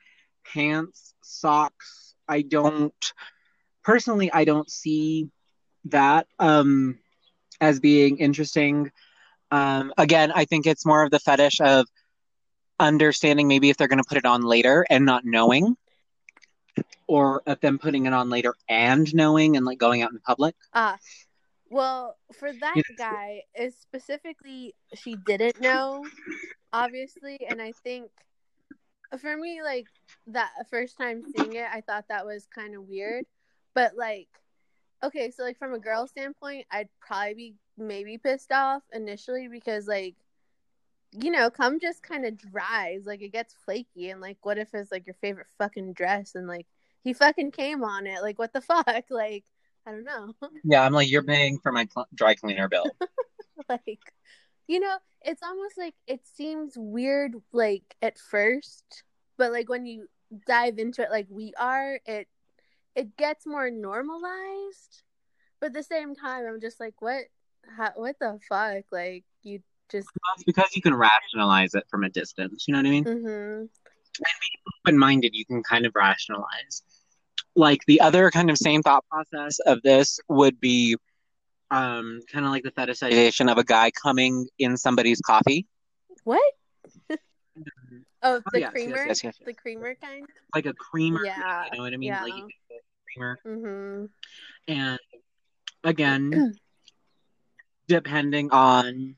[0.45, 2.15] pants, socks.
[2.29, 3.13] I don't
[3.83, 5.29] personally I don't see
[5.87, 6.99] that um
[7.61, 8.91] as being interesting.
[9.51, 11.87] Um again, I think it's more of the fetish of
[12.81, 15.77] understanding maybe if they're going to put it on later and not knowing
[17.07, 20.55] or of them putting it on later and knowing and like going out in public.
[20.75, 20.95] Ah.
[20.95, 20.97] Uh,
[21.71, 26.05] well, for that guy, is specifically she didn't know,
[26.71, 28.11] obviously, and I think
[29.19, 29.87] for me, like
[30.27, 33.25] that first time seeing it, I thought that was kind of weird.
[33.75, 34.29] But like,
[35.03, 39.87] okay, so like from a girl standpoint, I'd probably be maybe pissed off initially because
[39.87, 40.17] like,
[41.13, 44.73] you know, cum just kind of dries, like it gets flaky, and like, what if
[44.75, 46.67] it's like your favorite fucking dress and like
[47.03, 49.45] he fucking came on it, like what the fuck, like
[49.87, 50.33] I don't know.
[50.65, 52.85] Yeah, I'm like, you're paying for my cl- dry cleaner bill.
[53.69, 53.99] like,
[54.69, 59.03] you know, it's almost like it seems weird, like at first,
[59.37, 60.07] but like when you
[60.47, 62.29] dive into it, like we are, it
[62.95, 65.03] it gets more normalized.
[65.61, 67.25] But at the same time, I'm just like, what?
[67.77, 68.85] How, what the fuck?
[68.91, 72.65] Like, you just well, it's because you can rationalize it from a distance.
[72.67, 73.05] You know what I mean?
[73.05, 73.61] Mm-hmm.
[73.61, 73.69] And
[74.41, 76.83] being open minded, you can kind of rationalize
[77.55, 80.97] like the other kind of same thought process of this would be
[81.71, 85.67] um, kind of like the fetishization of a guy coming in somebody's coffee.
[86.25, 86.43] What?
[88.23, 90.27] oh, the oh, yes, creamer, yes, yes, the creamer kind.
[90.55, 91.65] Like a creamer, yeah.
[91.73, 92.09] You know what I mean?
[92.09, 92.23] Yeah.
[92.23, 92.45] Like
[93.13, 93.39] creamer.
[93.47, 94.05] Mm-hmm.
[94.69, 94.99] And
[95.85, 96.55] again,
[97.89, 99.17] depending on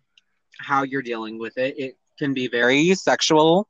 [0.58, 3.68] how you're dealing with it, it can be very sexual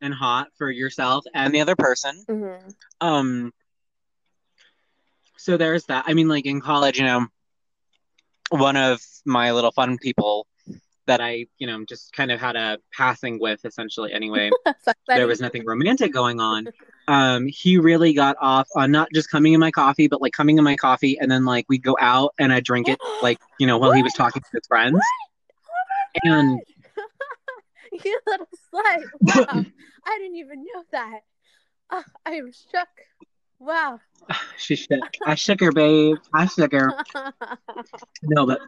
[0.00, 2.24] and hot for yourself and the other person.
[2.28, 2.68] Mm-hmm.
[3.00, 3.52] Um,
[5.36, 6.04] so there's that.
[6.06, 7.26] I mean, like in college, you know,
[8.50, 10.46] one of my little fun people
[11.06, 14.50] that I, you know, just kind of had a passing with essentially anyway.
[15.08, 16.68] there was nothing romantic going on.
[17.08, 20.58] Um, he really got off on not just coming in my coffee, but like coming
[20.58, 23.66] in my coffee and then like we'd go out and I'd drink it like, you
[23.66, 23.96] know, while what?
[23.96, 24.98] he was talking to his friends.
[24.98, 26.60] Oh and
[28.04, 29.02] you little slut.
[29.20, 29.64] Wow.
[30.06, 31.20] I didn't even know that.
[31.90, 32.88] Oh, I am shook.
[33.58, 34.00] Wow.
[34.56, 35.00] she shook.
[35.24, 36.16] I shook her, babe.
[36.34, 36.92] I shook her.
[38.22, 38.60] no, but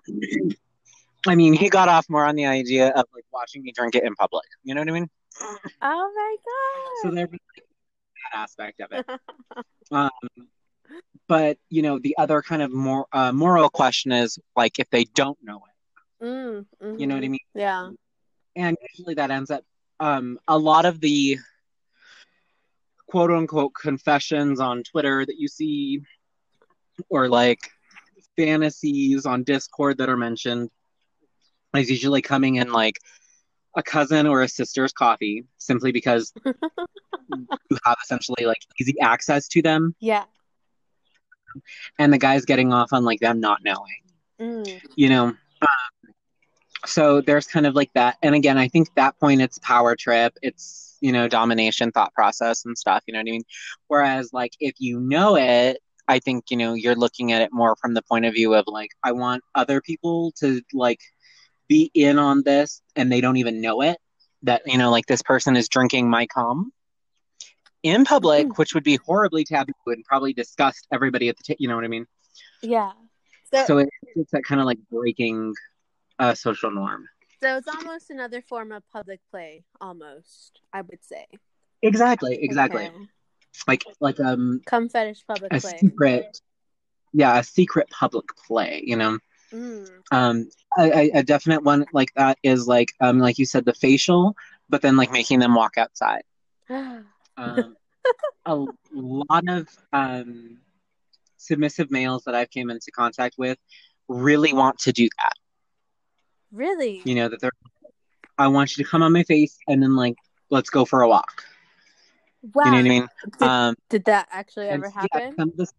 [1.27, 4.05] I mean, he got off more on the idea of like watching me drink it
[4.05, 4.45] in public.
[4.63, 5.09] You know what I mean?
[5.83, 7.11] Oh my god.
[7.11, 7.41] So there's like,
[8.33, 9.07] that aspect of it.
[9.91, 10.11] um,
[11.29, 15.05] but you know, the other kind of more uh, moral question is like if they
[15.05, 15.63] don't know
[16.21, 16.25] it.
[16.25, 17.31] Mm, You know what I mhm.
[17.31, 17.39] mean?
[17.55, 17.91] Yeah.
[18.57, 19.63] And usually that ends up
[20.01, 21.39] um, a lot of the
[23.07, 26.01] quote unquote confessions on Twitter that you see,
[27.09, 27.59] or like
[28.37, 30.71] fantasies on Discord that are mentioned,
[31.77, 32.97] is usually coming in like
[33.77, 39.63] a cousin or a sister's coffee simply because you have essentially like easy access to
[39.63, 40.25] them, Yeah.
[41.99, 44.03] and the guy's getting off on like them not knowing.
[44.41, 44.81] Mm.
[44.95, 45.37] you know um,
[46.87, 50.33] so there's kind of like that and again i think that point it's power trip
[50.43, 53.43] it's you know domination thought process and stuff you know what i mean
[53.89, 57.75] whereas like if you know it i think you know you're looking at it more
[57.81, 61.01] from the point of view of like i want other people to like
[61.69, 63.99] be in on this and they don't even know it
[64.43, 66.73] that you know like this person is drinking my cum
[67.83, 71.69] in public which would be horribly taboo and probably disgust everybody at the ta- you
[71.69, 72.07] know what i mean
[72.63, 72.93] Yeah.
[73.53, 75.55] So, so it, it's that kind of like breaking
[76.19, 77.07] a social norm.
[77.41, 81.25] so it's almost another form of public play, almost, I would say.
[81.81, 82.83] Exactly, exactly.
[82.89, 82.97] Okay.
[83.67, 85.79] Like like um Come fetish public a play.
[85.81, 86.41] secret,
[87.15, 88.83] yeah, a secret public play.
[88.85, 89.19] You know,
[89.53, 89.89] Mm.
[90.11, 94.37] um, a, definite one like that is like um like you said the facial,
[94.69, 96.23] but then like making them walk outside.
[97.37, 97.77] Um,
[98.47, 100.59] a lot of um
[101.37, 103.59] submissive males that I've came into contact with
[104.09, 105.33] really want to do that.
[106.51, 107.03] really?
[107.05, 107.53] You know that they're.
[108.39, 110.17] I want you to come on my face and then like
[110.51, 111.45] let's go for a walk.
[112.55, 112.65] Wow.
[112.65, 113.09] You know what I mean?
[113.39, 115.53] Did, Um, did that actually ever yeah, happen?
[115.57, 115.73] this-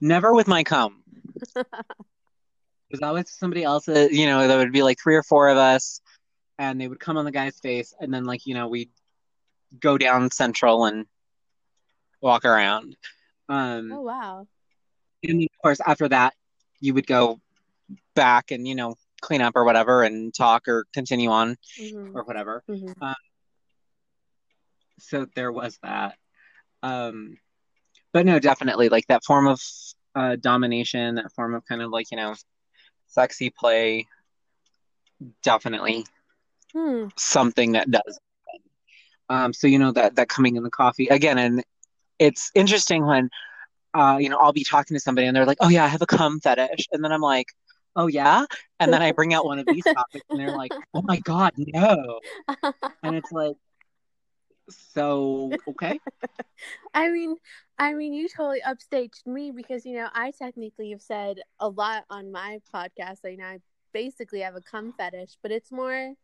[0.00, 1.03] never with my cum.
[2.90, 5.56] There's always somebody else, uh, you know, there would be like three or four of
[5.56, 6.00] us,
[6.58, 8.90] and they would come on the guy's face, and then like you know we'd
[9.80, 11.06] go down Central and
[12.20, 12.96] walk around.
[13.48, 14.46] Um, oh wow.
[15.22, 16.34] and then, of course after that,
[16.80, 17.40] you would go
[18.14, 22.22] back and you know clean up or whatever, and talk or continue on hmm or
[22.22, 22.62] whatever.
[22.68, 22.92] hmm
[25.00, 26.16] so there was that
[26.84, 27.36] um
[28.12, 29.60] but no definitely like that form of
[30.14, 32.34] uh domination that form of kind of like you know
[33.06, 34.06] sexy play
[35.42, 36.04] definitely
[36.72, 37.06] Hmm.
[37.16, 38.18] something that does
[39.28, 41.62] um so you know that that coming in the coffee again and
[42.18, 43.30] it's interesting when
[43.94, 46.02] uh you know I'll be talking to somebody and they're like oh yeah I have
[46.02, 47.46] a cum fetish and then I'm like
[47.96, 48.44] oh yeah?
[48.80, 51.52] And then I bring out one of these topics and they're like oh my god
[51.56, 52.20] no.
[53.02, 53.56] And it's like
[54.68, 55.98] so okay
[56.94, 57.36] I mean,
[57.78, 62.04] I mean, you totally upstaged me because you know I technically have said a lot
[62.10, 63.18] on my podcast.
[63.24, 63.58] Like, you know, I
[63.92, 66.14] basically have a cum fetish, but it's more,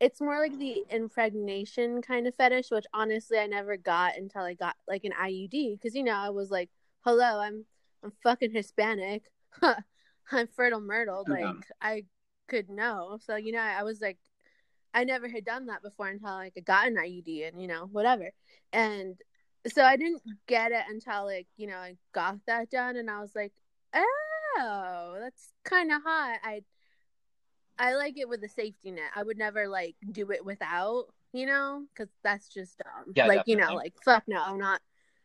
[0.00, 4.54] it's more like the impregnation kind of fetish, which honestly I never got until I
[4.54, 6.70] got like an IUD because you know I was like,
[7.04, 7.64] hello, I'm
[8.02, 9.30] I'm fucking Hispanic,
[10.32, 11.44] I'm fertile myrtle, like.
[11.80, 12.04] I
[12.48, 13.18] could know.
[13.24, 14.18] So you know I was like,
[14.92, 17.88] I never had done that before until like I got an IUD and you know
[17.90, 18.30] whatever,
[18.72, 19.16] and
[19.72, 23.20] so I didn't get it until like you know I got that done and I
[23.20, 23.52] was like,
[23.94, 26.38] oh, that's kind of hot.
[26.42, 26.62] I
[27.78, 29.10] I like it with a safety net.
[29.14, 33.12] I would never like do it without, you know, because that's just dumb.
[33.14, 34.80] Yeah, like you know, like fuck no, I'm not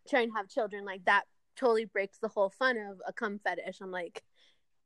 [0.09, 0.85] trying to have children.
[0.85, 1.23] Like that
[1.55, 3.79] totally breaks the whole fun of a cum fetish.
[3.81, 4.23] I'm like,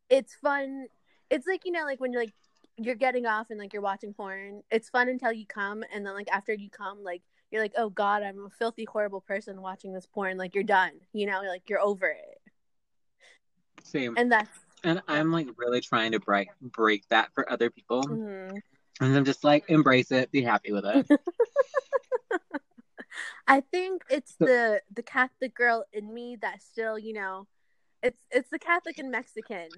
[0.10, 0.88] it's fun.
[1.30, 2.34] It's like you know, like when you're like
[2.80, 4.63] you're getting off and like you're watching porn.
[4.72, 7.89] It's fun until you come, and then like after you come, like you're like, oh
[7.89, 10.38] god, I'm a filthy, horrible person watching this porn.
[10.38, 12.42] Like you're done, you know, like you're over it,
[13.84, 14.50] same and that's.
[14.84, 18.60] and I'm like really trying to break break that for other people mhm.
[19.02, 21.08] and I'm just like embrace it be happy with it
[23.48, 27.48] I think it's So- the the Catholic girl in me that still, you know,
[28.04, 29.69] it's it's the Catholic and Mexican.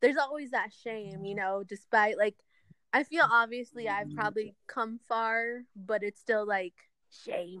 [0.00, 2.36] There's always that shame, you know, despite like
[2.92, 4.18] I feel obviously I've mm-hmm.
[4.18, 6.74] probably come far, but it's still like
[7.24, 7.60] shame.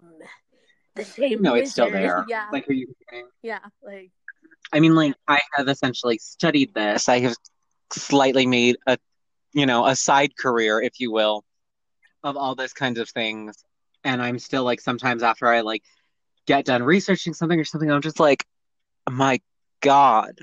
[0.94, 1.42] The shame.
[1.42, 2.46] no it's still there Yeah.
[2.50, 3.28] like are you saying?
[3.42, 3.58] yeah.
[3.82, 4.10] Like
[4.72, 7.36] I mean like I have essentially studied this I have
[7.92, 8.96] slightly made a
[9.52, 11.44] you know a side career if you will
[12.22, 13.62] of all this kinds of things
[14.04, 15.82] and I'm still like sometimes after I like
[16.46, 18.46] get done researching something or something I'm just like
[19.06, 19.40] oh my
[19.82, 20.40] god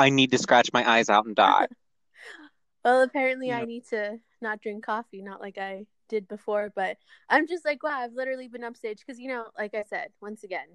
[0.00, 1.66] I need to scratch my eyes out and die
[2.84, 3.58] well apparently Yeah.
[3.58, 6.96] I need to not drink coffee, not like I did before, but
[7.28, 10.42] I'm just like, wow, I've literally been upstage because you know, like I said, once
[10.44, 10.66] again,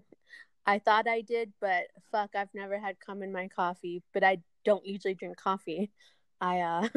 [0.67, 4.03] I thought I did, but fuck, I've never had cum in my coffee.
[4.13, 5.91] But I don't usually drink coffee.
[6.39, 6.87] I uh.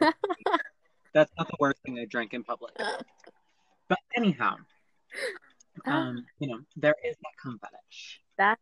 [1.14, 2.74] That's not the worst thing I drink in public.
[3.88, 4.56] But anyhow,
[5.86, 5.90] Uh.
[5.90, 8.20] um, you know, there is that cum fetish.
[8.38, 8.58] That.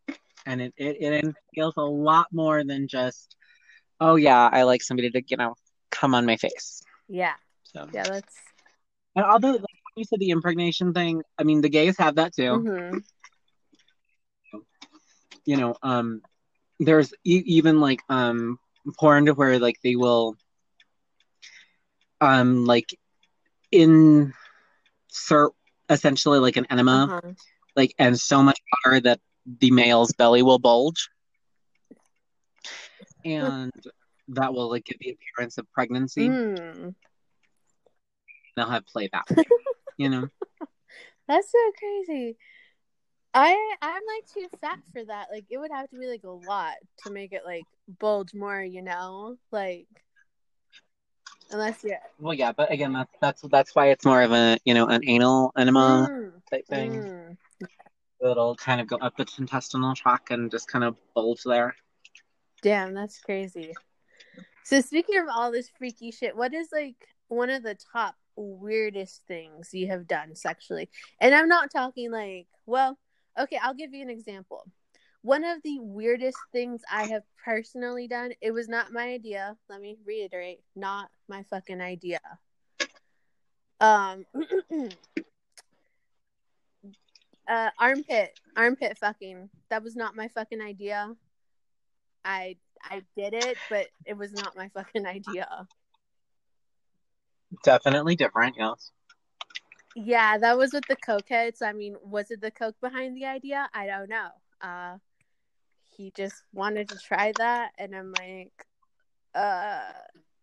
[0.47, 1.25] And it, it, it
[1.55, 3.37] entails a lot more than just
[4.01, 5.55] oh yeah i like somebody to you know
[5.91, 6.83] come on my face.
[7.09, 7.89] Yeah, so.
[7.93, 8.35] Yeah, that's
[9.15, 9.65] and although like,
[9.97, 12.65] you said the impregnation thing i mean the gays have that too.
[12.67, 13.03] Mhm.
[15.45, 16.21] you know um
[16.81, 18.59] there's e- even like um
[18.99, 20.37] porn to where like they will
[22.21, 22.99] um like
[23.73, 24.33] insert
[25.89, 27.09] essentially like an enema.
[27.11, 27.33] Uh-huh.
[27.77, 29.21] like and so much water that
[29.61, 31.09] the male's belly will bulge
[33.25, 33.73] and
[34.29, 36.95] that will like give the appearance of pregnancy Mm.
[38.57, 39.25] they'll have playback
[39.97, 40.29] you know
[41.29, 42.37] That's so crazy.
[43.35, 45.27] I I'm like too fat for that.
[45.31, 47.65] Like it would have to be like a lot to make it like
[47.99, 49.37] bulge more, you know?
[49.51, 49.89] Like
[51.51, 54.75] unless you're well yeah but again that's that's that's why it's more of a you
[54.75, 57.37] know an anal enema Mm, type thing mm.
[58.31, 61.75] It'll kind of go up the intestinal tract and just kind of bulge there
[62.63, 63.75] Damn, that's crazy.
[64.65, 66.97] So speaking of all this freaky shit, what is like
[67.29, 70.89] one of the top weirdest things you have done sexually?
[71.21, 72.99] And I'm not talking like, well,
[73.39, 74.65] okay, I'll give you an example.
[75.23, 79.57] One of the weirdest things I have personally done, it was not my idea.
[79.69, 82.21] Let me reiterate, not my fucking idea.
[83.81, 84.25] Um
[87.49, 89.51] uh armpit armpit fucking.
[89.71, 91.15] That was not my fucking idea.
[92.25, 95.69] I I did it, but it was not my fucking idea.
[97.65, 98.93] definitely different yes
[99.95, 101.63] Yeah, that was with the cokeheads.
[101.63, 103.69] I mean, was it the coke behind the idea?
[103.75, 104.29] I don't know.
[104.61, 104.99] Uh
[105.97, 108.53] he just wanted to try that and I'm like
[109.35, 109.93] uh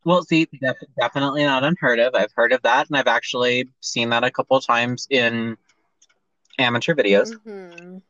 [0.06, 4.10] well see def- definitely not unheard of i've heard of that and i've actually seen
[4.10, 5.58] that a couple times in
[6.60, 8.02] amateur videos mhm.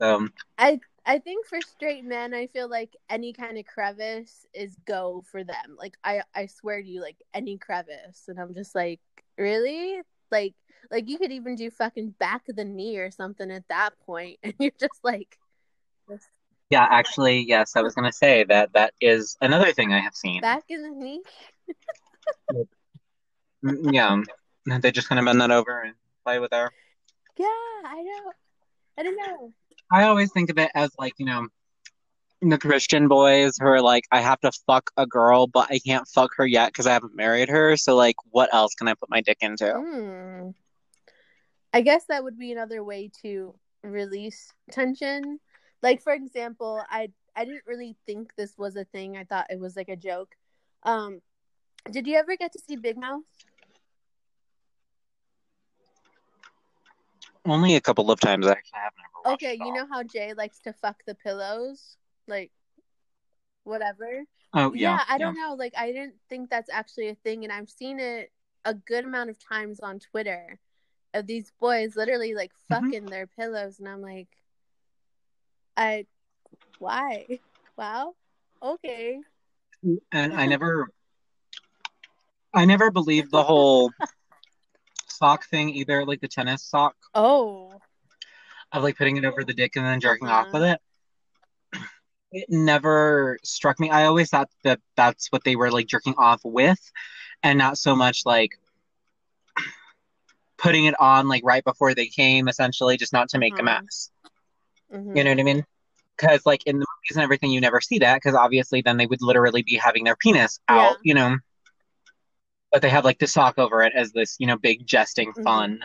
[0.00, 4.74] so I I think for straight men, I feel like any kind of crevice is
[4.86, 5.76] go for them.
[5.78, 9.00] Like I I swear to you, like any crevice, and I'm just like,
[9.36, 10.00] really?
[10.30, 10.54] Like
[10.90, 14.38] like you could even do fucking back of the knee or something at that point,
[14.42, 15.38] and you're just like,
[16.70, 20.14] yeah actually yes i was going to say that that is another thing i have
[20.14, 21.20] seen back of the knee.
[23.64, 25.94] Mm, yeah they just kind of bend that over and
[26.24, 26.70] play with her
[27.38, 27.46] Yeah,
[27.84, 28.32] I know.
[28.98, 29.52] I don't know.
[29.90, 31.48] I always think of it as like, you know,
[32.40, 36.06] the Christian boys who are like, I have to fuck a girl, but I can't
[36.08, 37.76] fuck her yet because I haven't married her.
[37.76, 39.72] So, like, what else can I put my dick into?
[39.72, 40.50] Hmm.
[41.72, 45.40] I guess that would be another way to release tension.
[45.82, 49.16] Like for example, I I didn't really think this was a thing.
[49.16, 50.34] I thought it was like a joke.
[50.84, 51.20] Um
[51.90, 53.24] did you ever get to see Big Mouth?
[57.44, 58.78] Only a couple of times actually.
[58.78, 61.96] I haven't ever watched Okay, you know how Jay likes to fuck the pillows?
[62.26, 62.50] Like
[63.64, 64.24] whatever.
[64.54, 65.02] Oh, yeah.
[65.08, 65.54] I don't know.
[65.58, 68.30] Like I didn't think that's actually a thing and I've seen it
[68.64, 70.58] a good amount of times on Twitter
[71.12, 72.68] of these boys literally like Mhm.
[72.68, 74.28] fucking their pillows and I'm like
[75.76, 76.06] I
[76.78, 77.40] why?
[77.76, 78.14] Wow.
[78.62, 79.20] Okay.
[80.12, 80.88] And I never,
[82.52, 83.90] I never believed the whole
[85.16, 87.80] sock thing either, like the tennis sock Oh.
[88.72, 90.40] of like putting it over the dick and then jerking Uh-huh.
[90.40, 90.80] off with it.
[92.32, 93.90] It never struck me.
[93.90, 96.80] I always thought that that's what they were like jerking off with,
[97.44, 98.58] and not so much like
[100.56, 103.80] putting it on like right before they came, essentially, just not to make a Uh-huh.
[103.82, 104.10] mess.
[104.92, 105.16] Mhm.
[105.16, 105.64] You know what I mean?
[106.16, 109.06] Because like in the movies and everything, you never see that because obviously then they
[109.06, 110.96] would literally be having their penis out, Yeah.
[111.02, 111.36] you know.
[112.74, 115.44] But they have like the sock over it as this, you know, big jesting Mhm.
[115.44, 115.80] fun.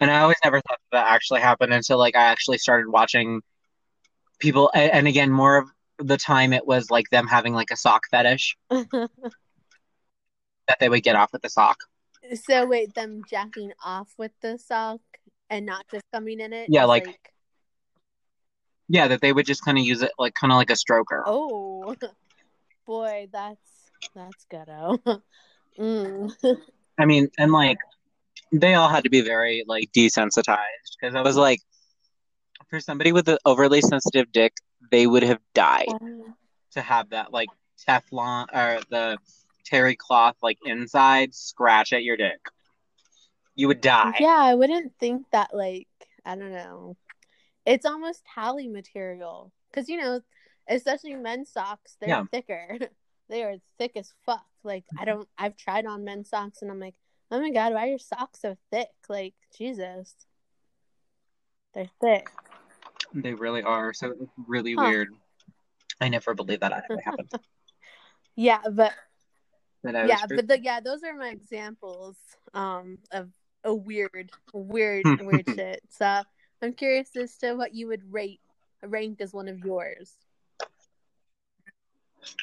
[0.00, 3.40] And I always never thought that actually happened until like I actually started watching
[4.38, 7.76] people, and, and again, more of the time it was like them having like a
[7.76, 9.08] sock fetish that
[10.78, 11.78] they would get off with the sock.
[12.44, 15.00] so wait, them jacking off with the sock
[15.48, 16.68] and not just coming in it?
[16.70, 17.32] Yeah, just like-
[18.88, 21.22] Yeah, that they would just kind of use it like kind of like a stroker.
[21.24, 21.94] Oh
[22.86, 24.98] boy, that's that's ghetto.
[25.78, 26.32] mm.
[26.98, 27.78] I mean, and like
[28.52, 30.58] they all had to be very like desensitized
[31.00, 31.60] because I was like,
[32.68, 34.52] for somebody with an overly sensitive dick,
[34.90, 35.86] they would have died
[36.72, 37.48] to have that like
[37.88, 39.18] Teflon or the
[39.64, 42.40] terry cloth like inside scratch at your dick.
[43.54, 44.16] You would die.
[44.20, 45.88] Yeah, I wouldn't think that like
[46.24, 46.96] I don't know.
[47.66, 50.20] It's almost tally material because you know,
[50.68, 52.24] especially men's socks, they're Yeah.
[52.30, 52.78] thicker.
[53.28, 54.44] they are thick as fuck.
[54.62, 55.28] Like I don't.
[55.38, 56.94] I've tried on men's socks and I'm like,
[57.30, 58.88] oh my god, why are your socks so thick?
[59.08, 60.14] Like Jesus,
[61.74, 62.28] they're thick.
[63.14, 63.92] They really are.
[63.92, 64.86] So it's really Huh.
[64.86, 65.08] weird.
[66.00, 67.30] I never believed that actually happened.
[68.36, 68.92] Yeah, but
[69.84, 72.16] I yeah, but the, yeah, those are my examples
[72.54, 73.28] um of
[73.64, 75.82] a weird, weird, weird shit.
[75.90, 76.22] So
[76.62, 78.40] I'm curious as to what you would rate
[78.82, 80.14] rank as one of yours.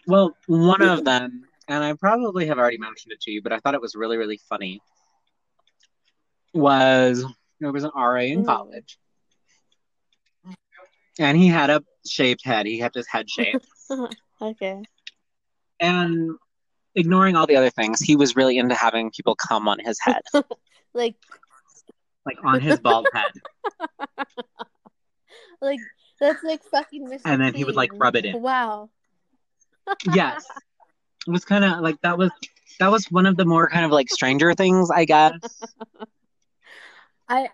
[0.05, 3.59] Well, one of them, and I probably have already mentioned it to you, but I
[3.59, 4.82] thought it was really, really funny.
[6.53, 7.26] Was
[7.59, 8.45] there was an RA in Mm.
[8.45, 8.97] college,
[11.20, 12.65] and he had a shaved head.
[12.65, 13.65] He had his head shaved,
[14.41, 14.82] Okay.
[15.80, 16.38] and
[16.95, 20.22] ignoring all the other things, he was really into having people come on his head,
[20.93, 21.15] Like
[22.26, 23.32] like on his bald head,
[25.61, 25.80] like
[26.20, 27.22] that's like fucking Mr.
[27.26, 28.41] and then he would like rub it in.
[28.41, 28.89] Wow.
[30.13, 30.45] Yes,
[31.28, 32.32] it was kind of like that was
[32.80, 35.34] that was one of the more kind of like stranger things, I guess.
[37.30, 37.49] I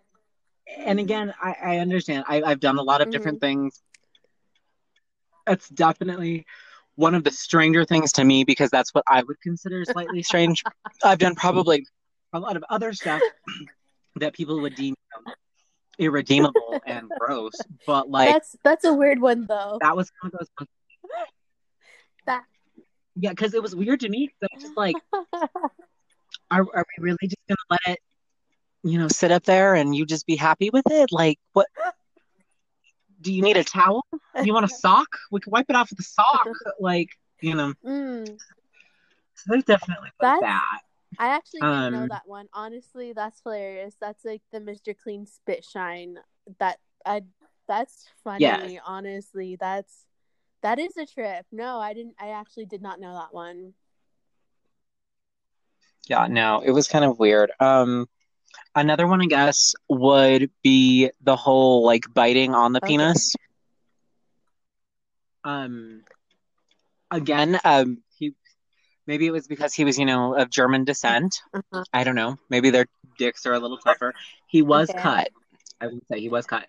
[0.78, 2.26] and again, I, I understand.
[2.28, 3.12] I, I've done a lot of mm-hmm.
[3.12, 3.82] different things.
[5.46, 6.46] That's definitely
[6.96, 10.64] one of the stranger things to me because that's what I would consider slightly strange.
[11.04, 11.86] I've done probably
[12.34, 13.22] a lot of other stuff
[14.18, 14.96] that people would deem
[16.00, 17.54] irredeemable and gross,
[17.86, 19.78] but like that's that's a weird one though.
[19.82, 20.68] that was one of those.
[23.16, 24.30] Yeah, because it was weird to me.
[24.42, 24.96] I'm just like,
[26.52, 28.00] are are we really just gonna let it,
[28.84, 31.12] you know, sit up there and you just be happy with it?
[31.12, 31.68] Like, what?
[33.22, 34.06] Do you need a towel?
[34.44, 35.08] You want a sock?
[35.32, 36.48] We can wipe it off with a sock.
[36.80, 37.10] Like,
[37.40, 40.80] you know, mm, so there's definitely That's- that.
[41.20, 42.48] I actually didn't know Um, that one.
[42.54, 43.96] Honestly, that's hilarious.
[44.02, 44.98] That's like the Mr.
[44.98, 46.18] Clean spit shine.
[46.58, 47.22] That I
[47.68, 48.42] that's funny.
[48.42, 48.82] Yes.
[48.84, 50.06] Honestly, that's
[50.64, 51.46] that is a trip.
[51.52, 52.16] No, I didn't.
[52.20, 53.74] I actually did not know that one.
[56.08, 57.52] Yeah, no, it was kind of weird.
[57.60, 58.08] Um,
[58.76, 62.88] another one, I guess, would be the whole like biting on the Okay.
[62.88, 63.36] penis.
[65.44, 66.04] Um,
[67.12, 68.34] again, um, he
[69.08, 71.42] maybe it was because he was, you know, of German descent.
[71.54, 71.84] Uh-huh.
[71.94, 72.38] I don't know.
[72.50, 72.86] Maybe their
[73.18, 74.14] dicks are a little tougher.
[74.48, 75.00] He was Okay.
[75.00, 75.30] cut.
[75.82, 76.68] I would say he was cut,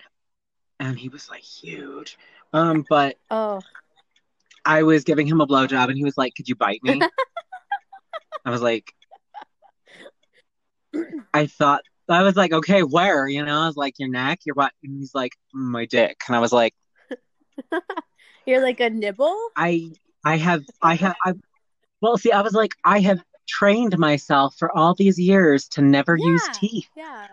[0.81, 2.19] and he was like huge.
[2.53, 3.61] Um, but Oh,
[4.65, 7.01] I was giving him a blowjob, and he was like, "Could you bite me?"
[8.45, 8.93] I was like,
[11.33, 13.27] I thought I was like, okay, where?
[13.27, 16.37] You know, I was like, your neck, your butt, and he's like, my dick, and
[16.37, 16.75] I was like,
[18.47, 19.35] you're like a nibble.
[19.57, 19.93] I,
[20.25, 21.33] I have, I have, I.
[22.01, 26.17] Well, see, I was like, I have trained myself for all these years to never
[26.17, 26.89] use teeth.
[26.97, 27.29] Yeah.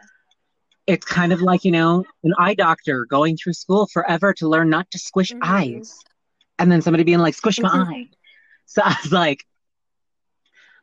[0.88, 4.69] It's kind of like you know, an eye doctor going through school forever to learn
[4.69, 5.39] not to squish Mhm.
[5.43, 5.99] eyes,
[6.62, 7.88] and then somebody being like, squish my Mhm.
[7.88, 8.09] eye.
[8.66, 9.45] So I was like,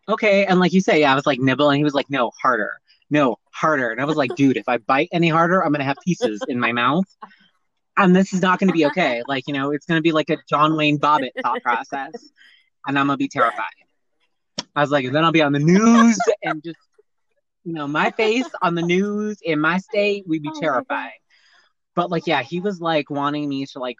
[0.09, 0.45] okay.
[0.47, 1.70] And like you say, yeah, I was like, nibble.
[1.70, 2.72] And he was like, no, harder.
[3.11, 3.91] No, harder.
[3.91, 6.43] And I was like, dude, if I bite any harder, I'm going to have pieces
[6.49, 7.07] in my mouth.
[7.97, 9.22] And this is not going to be okay.
[9.26, 12.31] Like, you know, it's going to be like a John Wayne Bobbitt thought process.
[12.87, 13.64] And I'm going to be terrified.
[14.76, 16.79] I was like, then I'll be on the news and just,
[17.64, 21.12] you know, my face on the news in my state, we'd be Oh terrified.
[21.95, 23.97] But like, yeah, he was like wanting me to like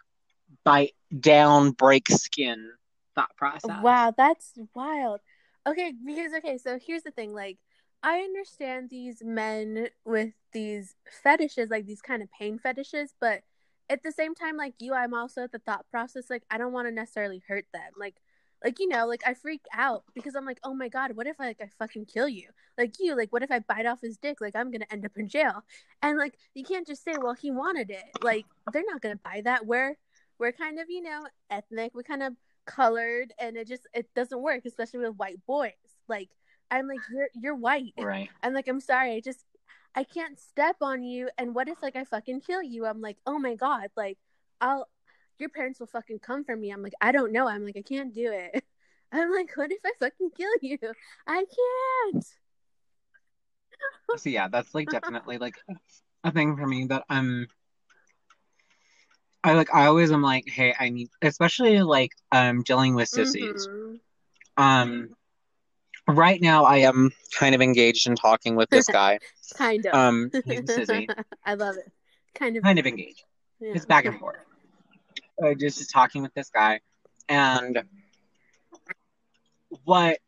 [0.63, 2.71] bite down, break skin
[3.15, 3.81] thought process.
[3.81, 5.19] Wow, that's wild.
[5.67, 7.57] Okay, because okay, so here's the thing, like
[8.01, 13.43] I understand these men with these fetishes, like these kind of pain fetishes, but
[13.89, 16.73] at the same time, like you, I'm also at the thought process, like I don't
[16.73, 17.91] want to necessarily hurt them.
[17.99, 18.15] Like
[18.63, 21.39] like you know, like I freak out because I'm like, oh my god, what if
[21.39, 22.49] I like I fucking kill you?
[22.77, 24.41] Like you, like what if I bite off his dick?
[24.41, 25.63] Like I'm gonna end up in jail.
[26.01, 28.03] And like you can't just say, well, he wanted it.
[28.21, 29.65] Like they're not gonna buy that.
[29.65, 29.97] We're
[30.39, 32.33] we're kind of, you know, ethnic, we're kind of
[32.65, 35.71] colored and it just it doesn't work, especially with white boys.
[36.07, 36.29] Like
[36.71, 37.93] I'm like, you're you're white.
[37.97, 38.29] Right.
[38.43, 39.43] I'm like, I'm sorry, I just
[39.95, 42.85] I can't step on you and what if like I fucking kill you?
[42.85, 44.17] I'm like, oh my god, like
[44.61, 44.87] I'll
[45.39, 46.69] your parents will fucking come for me.
[46.69, 47.47] I'm like, I don't know.
[47.47, 48.63] I'm like, I can't do it.
[49.11, 50.77] I'm like, what if I fucking kill you?
[51.25, 51.45] I
[52.13, 52.25] can't.
[54.17, 55.55] So yeah, that's like definitely like
[56.23, 57.47] a thing for me that I'm
[59.43, 63.67] I like I always am like, hey, I need especially like um dealing with sissies.
[63.67, 63.99] Mhm.
[64.57, 65.15] Um
[66.07, 69.19] right now I am kind of engaged in talking with this guy.
[69.55, 69.93] Kind of.
[69.93, 71.07] Um sissy.
[71.45, 71.91] I love it.
[72.35, 72.63] Kind of.
[72.63, 73.23] Kind of engaged.
[73.59, 73.73] yeah.
[73.75, 74.43] It's back and forth.
[75.41, 76.81] Uh, just talking with this guy
[77.29, 77.81] and
[79.83, 80.19] what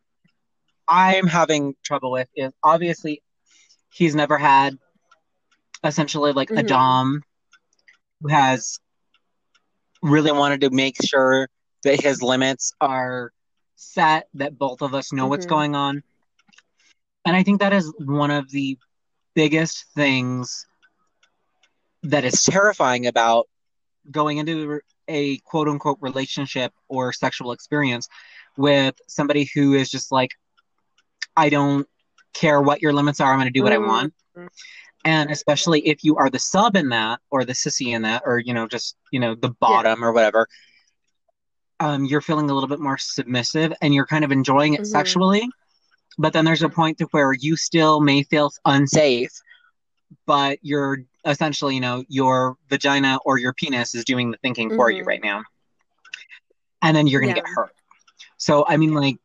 [0.88, 3.22] I'm having trouble with is obviously
[3.91, 4.78] he's never had
[5.84, 6.59] essentially like mm-hmm.
[6.59, 7.24] a dom
[8.22, 8.80] who has
[10.02, 11.49] really wanted to make sure
[11.84, 13.32] that his limits are
[13.76, 15.30] set that both of us know mm-hmm.
[15.32, 16.04] what's going on
[17.26, 18.78] and i think that is one of the
[19.34, 20.68] biggest things
[22.04, 23.47] that is terrifying about
[24.10, 28.08] going into a quote unquote relationship or sexual experience
[28.58, 30.32] with somebody who is just like
[31.36, 31.88] I don't
[32.34, 33.32] care what your limits are.
[33.32, 33.84] I'm going to do what mm-hmm.
[33.84, 34.14] I want.
[35.04, 38.39] And especially if you are the sub in that or the sissy in that or,
[38.39, 40.06] you know, just, you know, the bottom yeah.
[40.06, 40.47] or whatever,
[41.80, 44.91] um, you're feeling a little bit more submissive and you're kind of enjoying it mm-hmm.
[44.91, 45.49] sexually.
[46.18, 49.32] But then there's a point to where you still may feel unsafe,
[50.28, 54.78] but you're essentially, you know, your vagina or your penis is doing the thinking mm-hmm.
[54.78, 55.08] for you mm-hmm.
[55.08, 55.43] right now.
[56.84, 57.45] And then you're going to yeah.
[57.45, 57.74] get hurt.
[58.38, 59.18] So, I mean, like,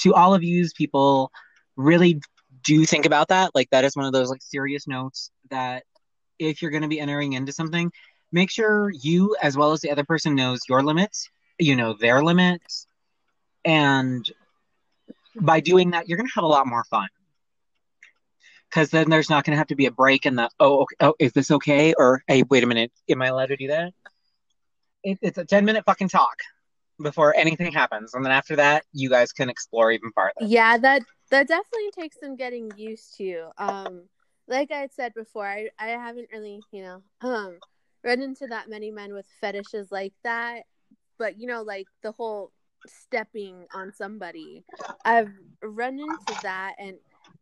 [0.00, 1.32] to all of you people
[1.76, 2.20] really
[2.62, 3.54] do think about that.
[3.54, 5.84] Like that is one of those like serious notes that
[6.38, 7.90] if you're going to be entering into something,
[8.32, 12.22] make sure you as well as the other person knows your limits, you know their
[12.22, 12.86] limits,
[13.64, 14.28] and
[15.34, 17.08] by doing that, you're going to have a lot more fun.
[18.68, 20.96] Because then there's not going to have to be a break in the oh okay,
[21.00, 23.92] oh is this okay or hey wait a minute am I allowed to do that?
[25.04, 26.36] It, it's a ten minute fucking talk
[27.00, 30.34] before anything happens, and then after that, you guys can explore even farther.
[30.40, 33.48] Yeah, that that definitely takes some getting used to.
[33.58, 34.02] Um,
[34.48, 37.58] like I said before, I I haven't really you know um
[38.04, 40.62] run into that many men with fetishes like that,
[41.18, 42.52] but you know like the whole
[42.86, 44.64] stepping on somebody,
[45.04, 46.96] I've run into that, and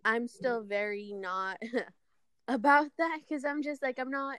[0.05, 1.59] I'm still very not
[2.49, 4.39] about that because I'm just like I'm not.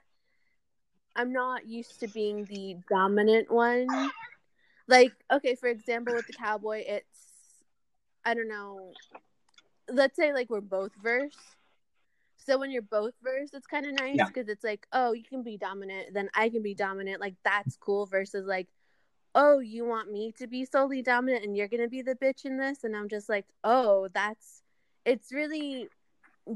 [1.18, 4.10] I'm not used to being the dominant one
[4.88, 7.64] like, okay, for example, with the cowboy, it's
[8.24, 8.92] I don't know.
[9.90, 11.36] Let's say like we're both verse.
[12.36, 14.52] So when you're both verse, it's kind of nice because yeah.
[14.52, 17.20] it's like, oh, you can be dominant, then I can be dominant.
[17.20, 18.06] Like that's cool.
[18.06, 18.68] Versus like,
[19.34, 22.56] oh, you want me to be solely dominant and you're gonna be the bitch in
[22.58, 24.62] this, and I'm just like, oh, that's
[25.04, 25.88] it's really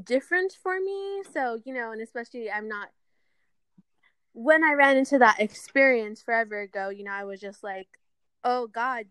[0.04, 1.22] different for me.
[1.32, 2.90] So you know, and especially I'm not.
[4.32, 7.88] When I ran into that experience forever ago, you know, I was just like,
[8.44, 9.04] oh god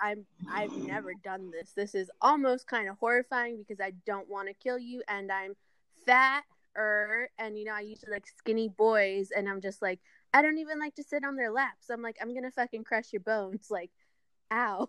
[0.00, 1.72] i'm i've never done this.
[1.74, 5.54] This is almost kind of horrifying because i don't want to kill you and i'm
[6.06, 6.44] fat
[6.76, 10.00] er and you know i usually like skinny boys and i'm just like
[10.32, 11.90] i don't even like to sit on their laps.
[11.90, 13.68] I'm like i'm gonna fucking crush your bones.
[13.70, 13.90] Like
[14.52, 14.88] ow.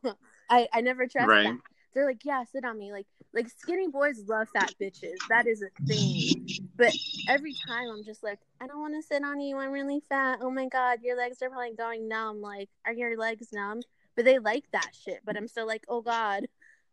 [0.49, 1.43] I i never trust right.
[1.43, 1.59] that.
[1.93, 2.91] They're like yeah sit on me.
[2.91, 5.17] Like like skinny boys love fat bitches.
[5.29, 6.47] That is a thing.
[6.75, 6.93] But
[7.29, 9.57] every time i'm just like i don't want to sit on you.
[9.57, 10.39] I'm really fat.
[10.41, 12.41] Oh my god your legs are probably going numb.
[12.41, 13.81] Like are your legs numb
[14.15, 16.47] but they like that shit but i'm still like oh god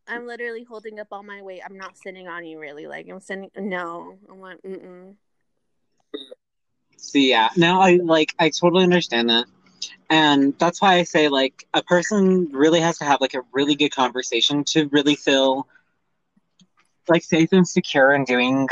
[0.09, 1.63] i'm literally holding up all my weight.
[1.65, 2.87] I'm not sitting on you really.
[2.87, 4.19] Like i'm sitting no.
[4.31, 5.15] I'm like mm-mm.
[6.97, 7.51] See yeah.
[7.57, 9.47] Now i like i totally understand that.
[10.11, 13.75] And that's why I say like a person really has to have like a really
[13.75, 15.67] good conversation to really feel
[17.09, 18.69] like safe and secure in doing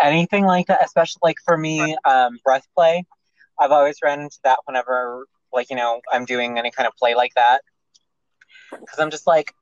[0.00, 0.84] anything like that.
[0.84, 3.04] Especially like for me, um, breath play.
[3.58, 7.14] I've always run into that whenever like you know I'm doing any kind of play
[7.14, 7.62] like that
[8.70, 9.52] because I'm just like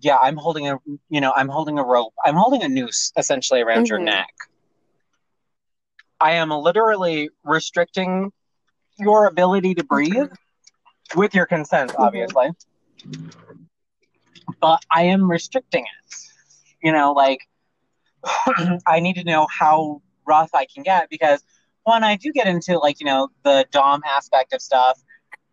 [0.00, 0.78] yeah I'm holding a
[1.08, 3.86] you know I'm holding a rope I'm holding a noose essentially around mm-hmm.
[3.86, 4.32] your neck.
[6.20, 8.32] I am literally restricting
[8.98, 10.30] your ability to breathe
[11.16, 12.02] with your consent, mm-hmm.
[12.02, 12.50] obviously.
[13.06, 13.62] Mm-hmm.
[14.60, 16.14] But I am restricting it.
[16.82, 17.40] You know, like
[18.86, 21.42] I need to know how rough I can get because
[21.84, 25.02] when I do get into like, you know, the Dom aspect of stuff,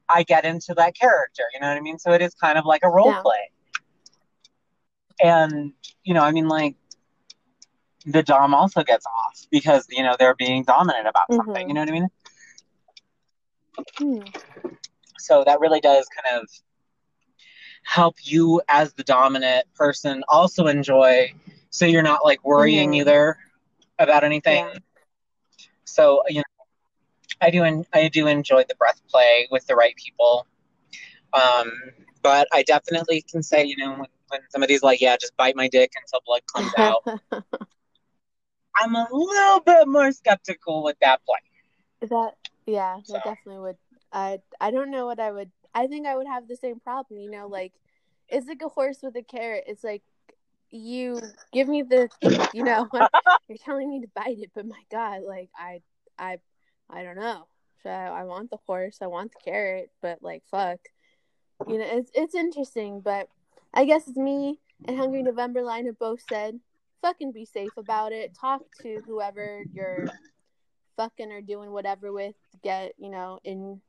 [0.10, 2.00] I get into that character, you know what I mean?
[2.00, 3.22] So it is kind of like a role yeah.
[3.22, 3.52] play.
[5.24, 5.74] And,
[6.04, 6.76] you know, I mean like
[8.06, 11.46] the Dom also gets off because, you know, they're being dominant about mm-hmm.
[11.46, 12.08] something, you know what I mean?
[13.98, 14.22] Hmm.
[15.20, 16.50] So that really does kind of
[17.84, 21.34] help you as the dominant person also enjoy
[21.72, 23.02] so you're not like worrying mm-hmm.
[23.02, 23.38] either
[23.98, 24.66] about anything.
[24.66, 24.80] Yeah.
[25.92, 26.44] So, you know,
[27.42, 30.48] I do en- I do enjoy the breath play with the right people.
[31.34, 31.72] Um,
[32.22, 35.68] but I definitely can say, you know, when, when somebody's like, yeah, just bite my
[35.68, 37.04] dick until blood comes out.
[38.82, 42.10] I'm a little bit more skeptical with that play.
[42.10, 42.36] That
[42.66, 43.14] yeah, so.
[43.14, 43.78] that definitely would.
[44.14, 45.52] I I don't know what I would.
[45.74, 47.20] I think I would have the same problem.
[47.20, 47.74] You know, like
[48.30, 49.66] it's like a horse with a carrot.
[49.68, 50.04] It's like
[50.72, 51.20] you
[51.52, 52.10] give me the,
[52.54, 52.88] you know,
[53.48, 55.82] you're telling me to bite it, but my God, like I
[56.18, 56.38] I
[56.90, 57.48] I don't know.
[57.84, 59.00] So I, want the horse.
[59.02, 60.80] I want the carrot, but like fuck,
[61.68, 63.02] you know, it's it's interesting.
[63.02, 63.28] But
[63.74, 66.60] I guess it's me and Hungry November Lion have both said,
[67.02, 68.38] fucking be safe about it.
[68.40, 70.08] Talk to whoever you're
[70.96, 72.36] fucking or doing whatever with.
[72.64, 73.82] Get, you know, in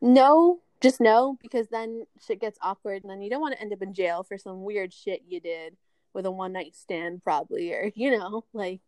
[0.00, 3.72] no, just no, because then shit gets awkward and then you don't want to end
[3.72, 5.76] up in jail for some weird shit you did
[6.14, 8.80] with a one night stand, probably, or, you know, like.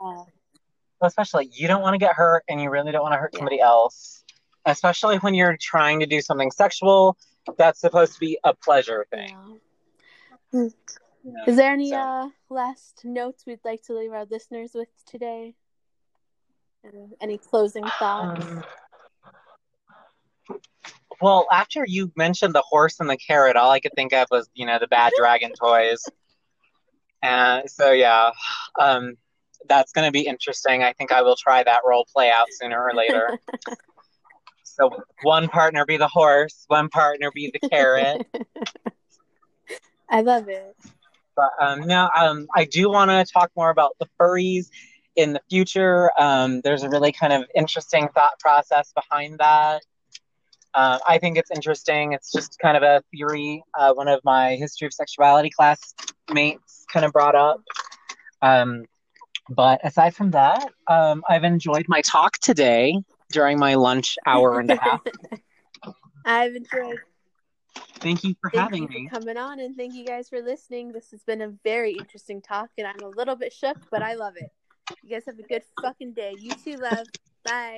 [0.00, 0.24] Uh,
[1.02, 3.38] especially you don't want to get hurt and you really don't want to hurt yeah.
[3.38, 4.24] somebody else
[4.64, 7.16] especially when you're trying to do something sexual
[7.58, 9.60] that's supposed to be a pleasure thing
[10.52, 10.68] yeah.
[11.48, 11.96] Is there any so.
[11.96, 15.54] uh, last notes we'd like to leave our listeners with today
[17.20, 18.64] any closing thoughts um,
[21.20, 24.48] well after you mentioned the horse and the carrot all i could think of was
[24.54, 26.02] you know the bad dragon toys
[27.22, 28.30] and so yeah
[28.80, 29.16] um
[29.68, 30.82] that's going to be interesting.
[30.82, 33.38] I think I will try that role play out sooner or later.
[34.62, 34.90] so
[35.22, 38.26] one partner be the horse, one partner be the carrot.
[40.10, 40.76] I love it.
[41.34, 44.70] But um, no, um, I do want to talk more about the furries
[45.16, 46.10] in the future.
[46.18, 49.82] Um, there's a really kind of interesting thought process behind that.
[50.76, 52.12] Uh, I think it's interesting.
[52.12, 57.06] It's just kind of a theory uh, one of my history of sexuality classmates kind
[57.06, 57.62] of brought up.
[58.42, 58.84] Um,
[59.48, 62.94] but aside from that, um, I've enjoyed my talk today
[63.32, 65.00] during my lunch hour and a half.
[66.26, 66.98] I've enjoyed.
[68.00, 69.08] Thank you for thank having you me.
[69.08, 70.92] For coming on, and thank you guys for listening.
[70.92, 74.14] This has been a very interesting talk, and I'm a little bit shook, but I
[74.14, 74.50] love it.
[75.02, 76.34] You guys have a good fucking day.
[76.38, 77.06] You too, love.
[77.44, 77.74] Bye.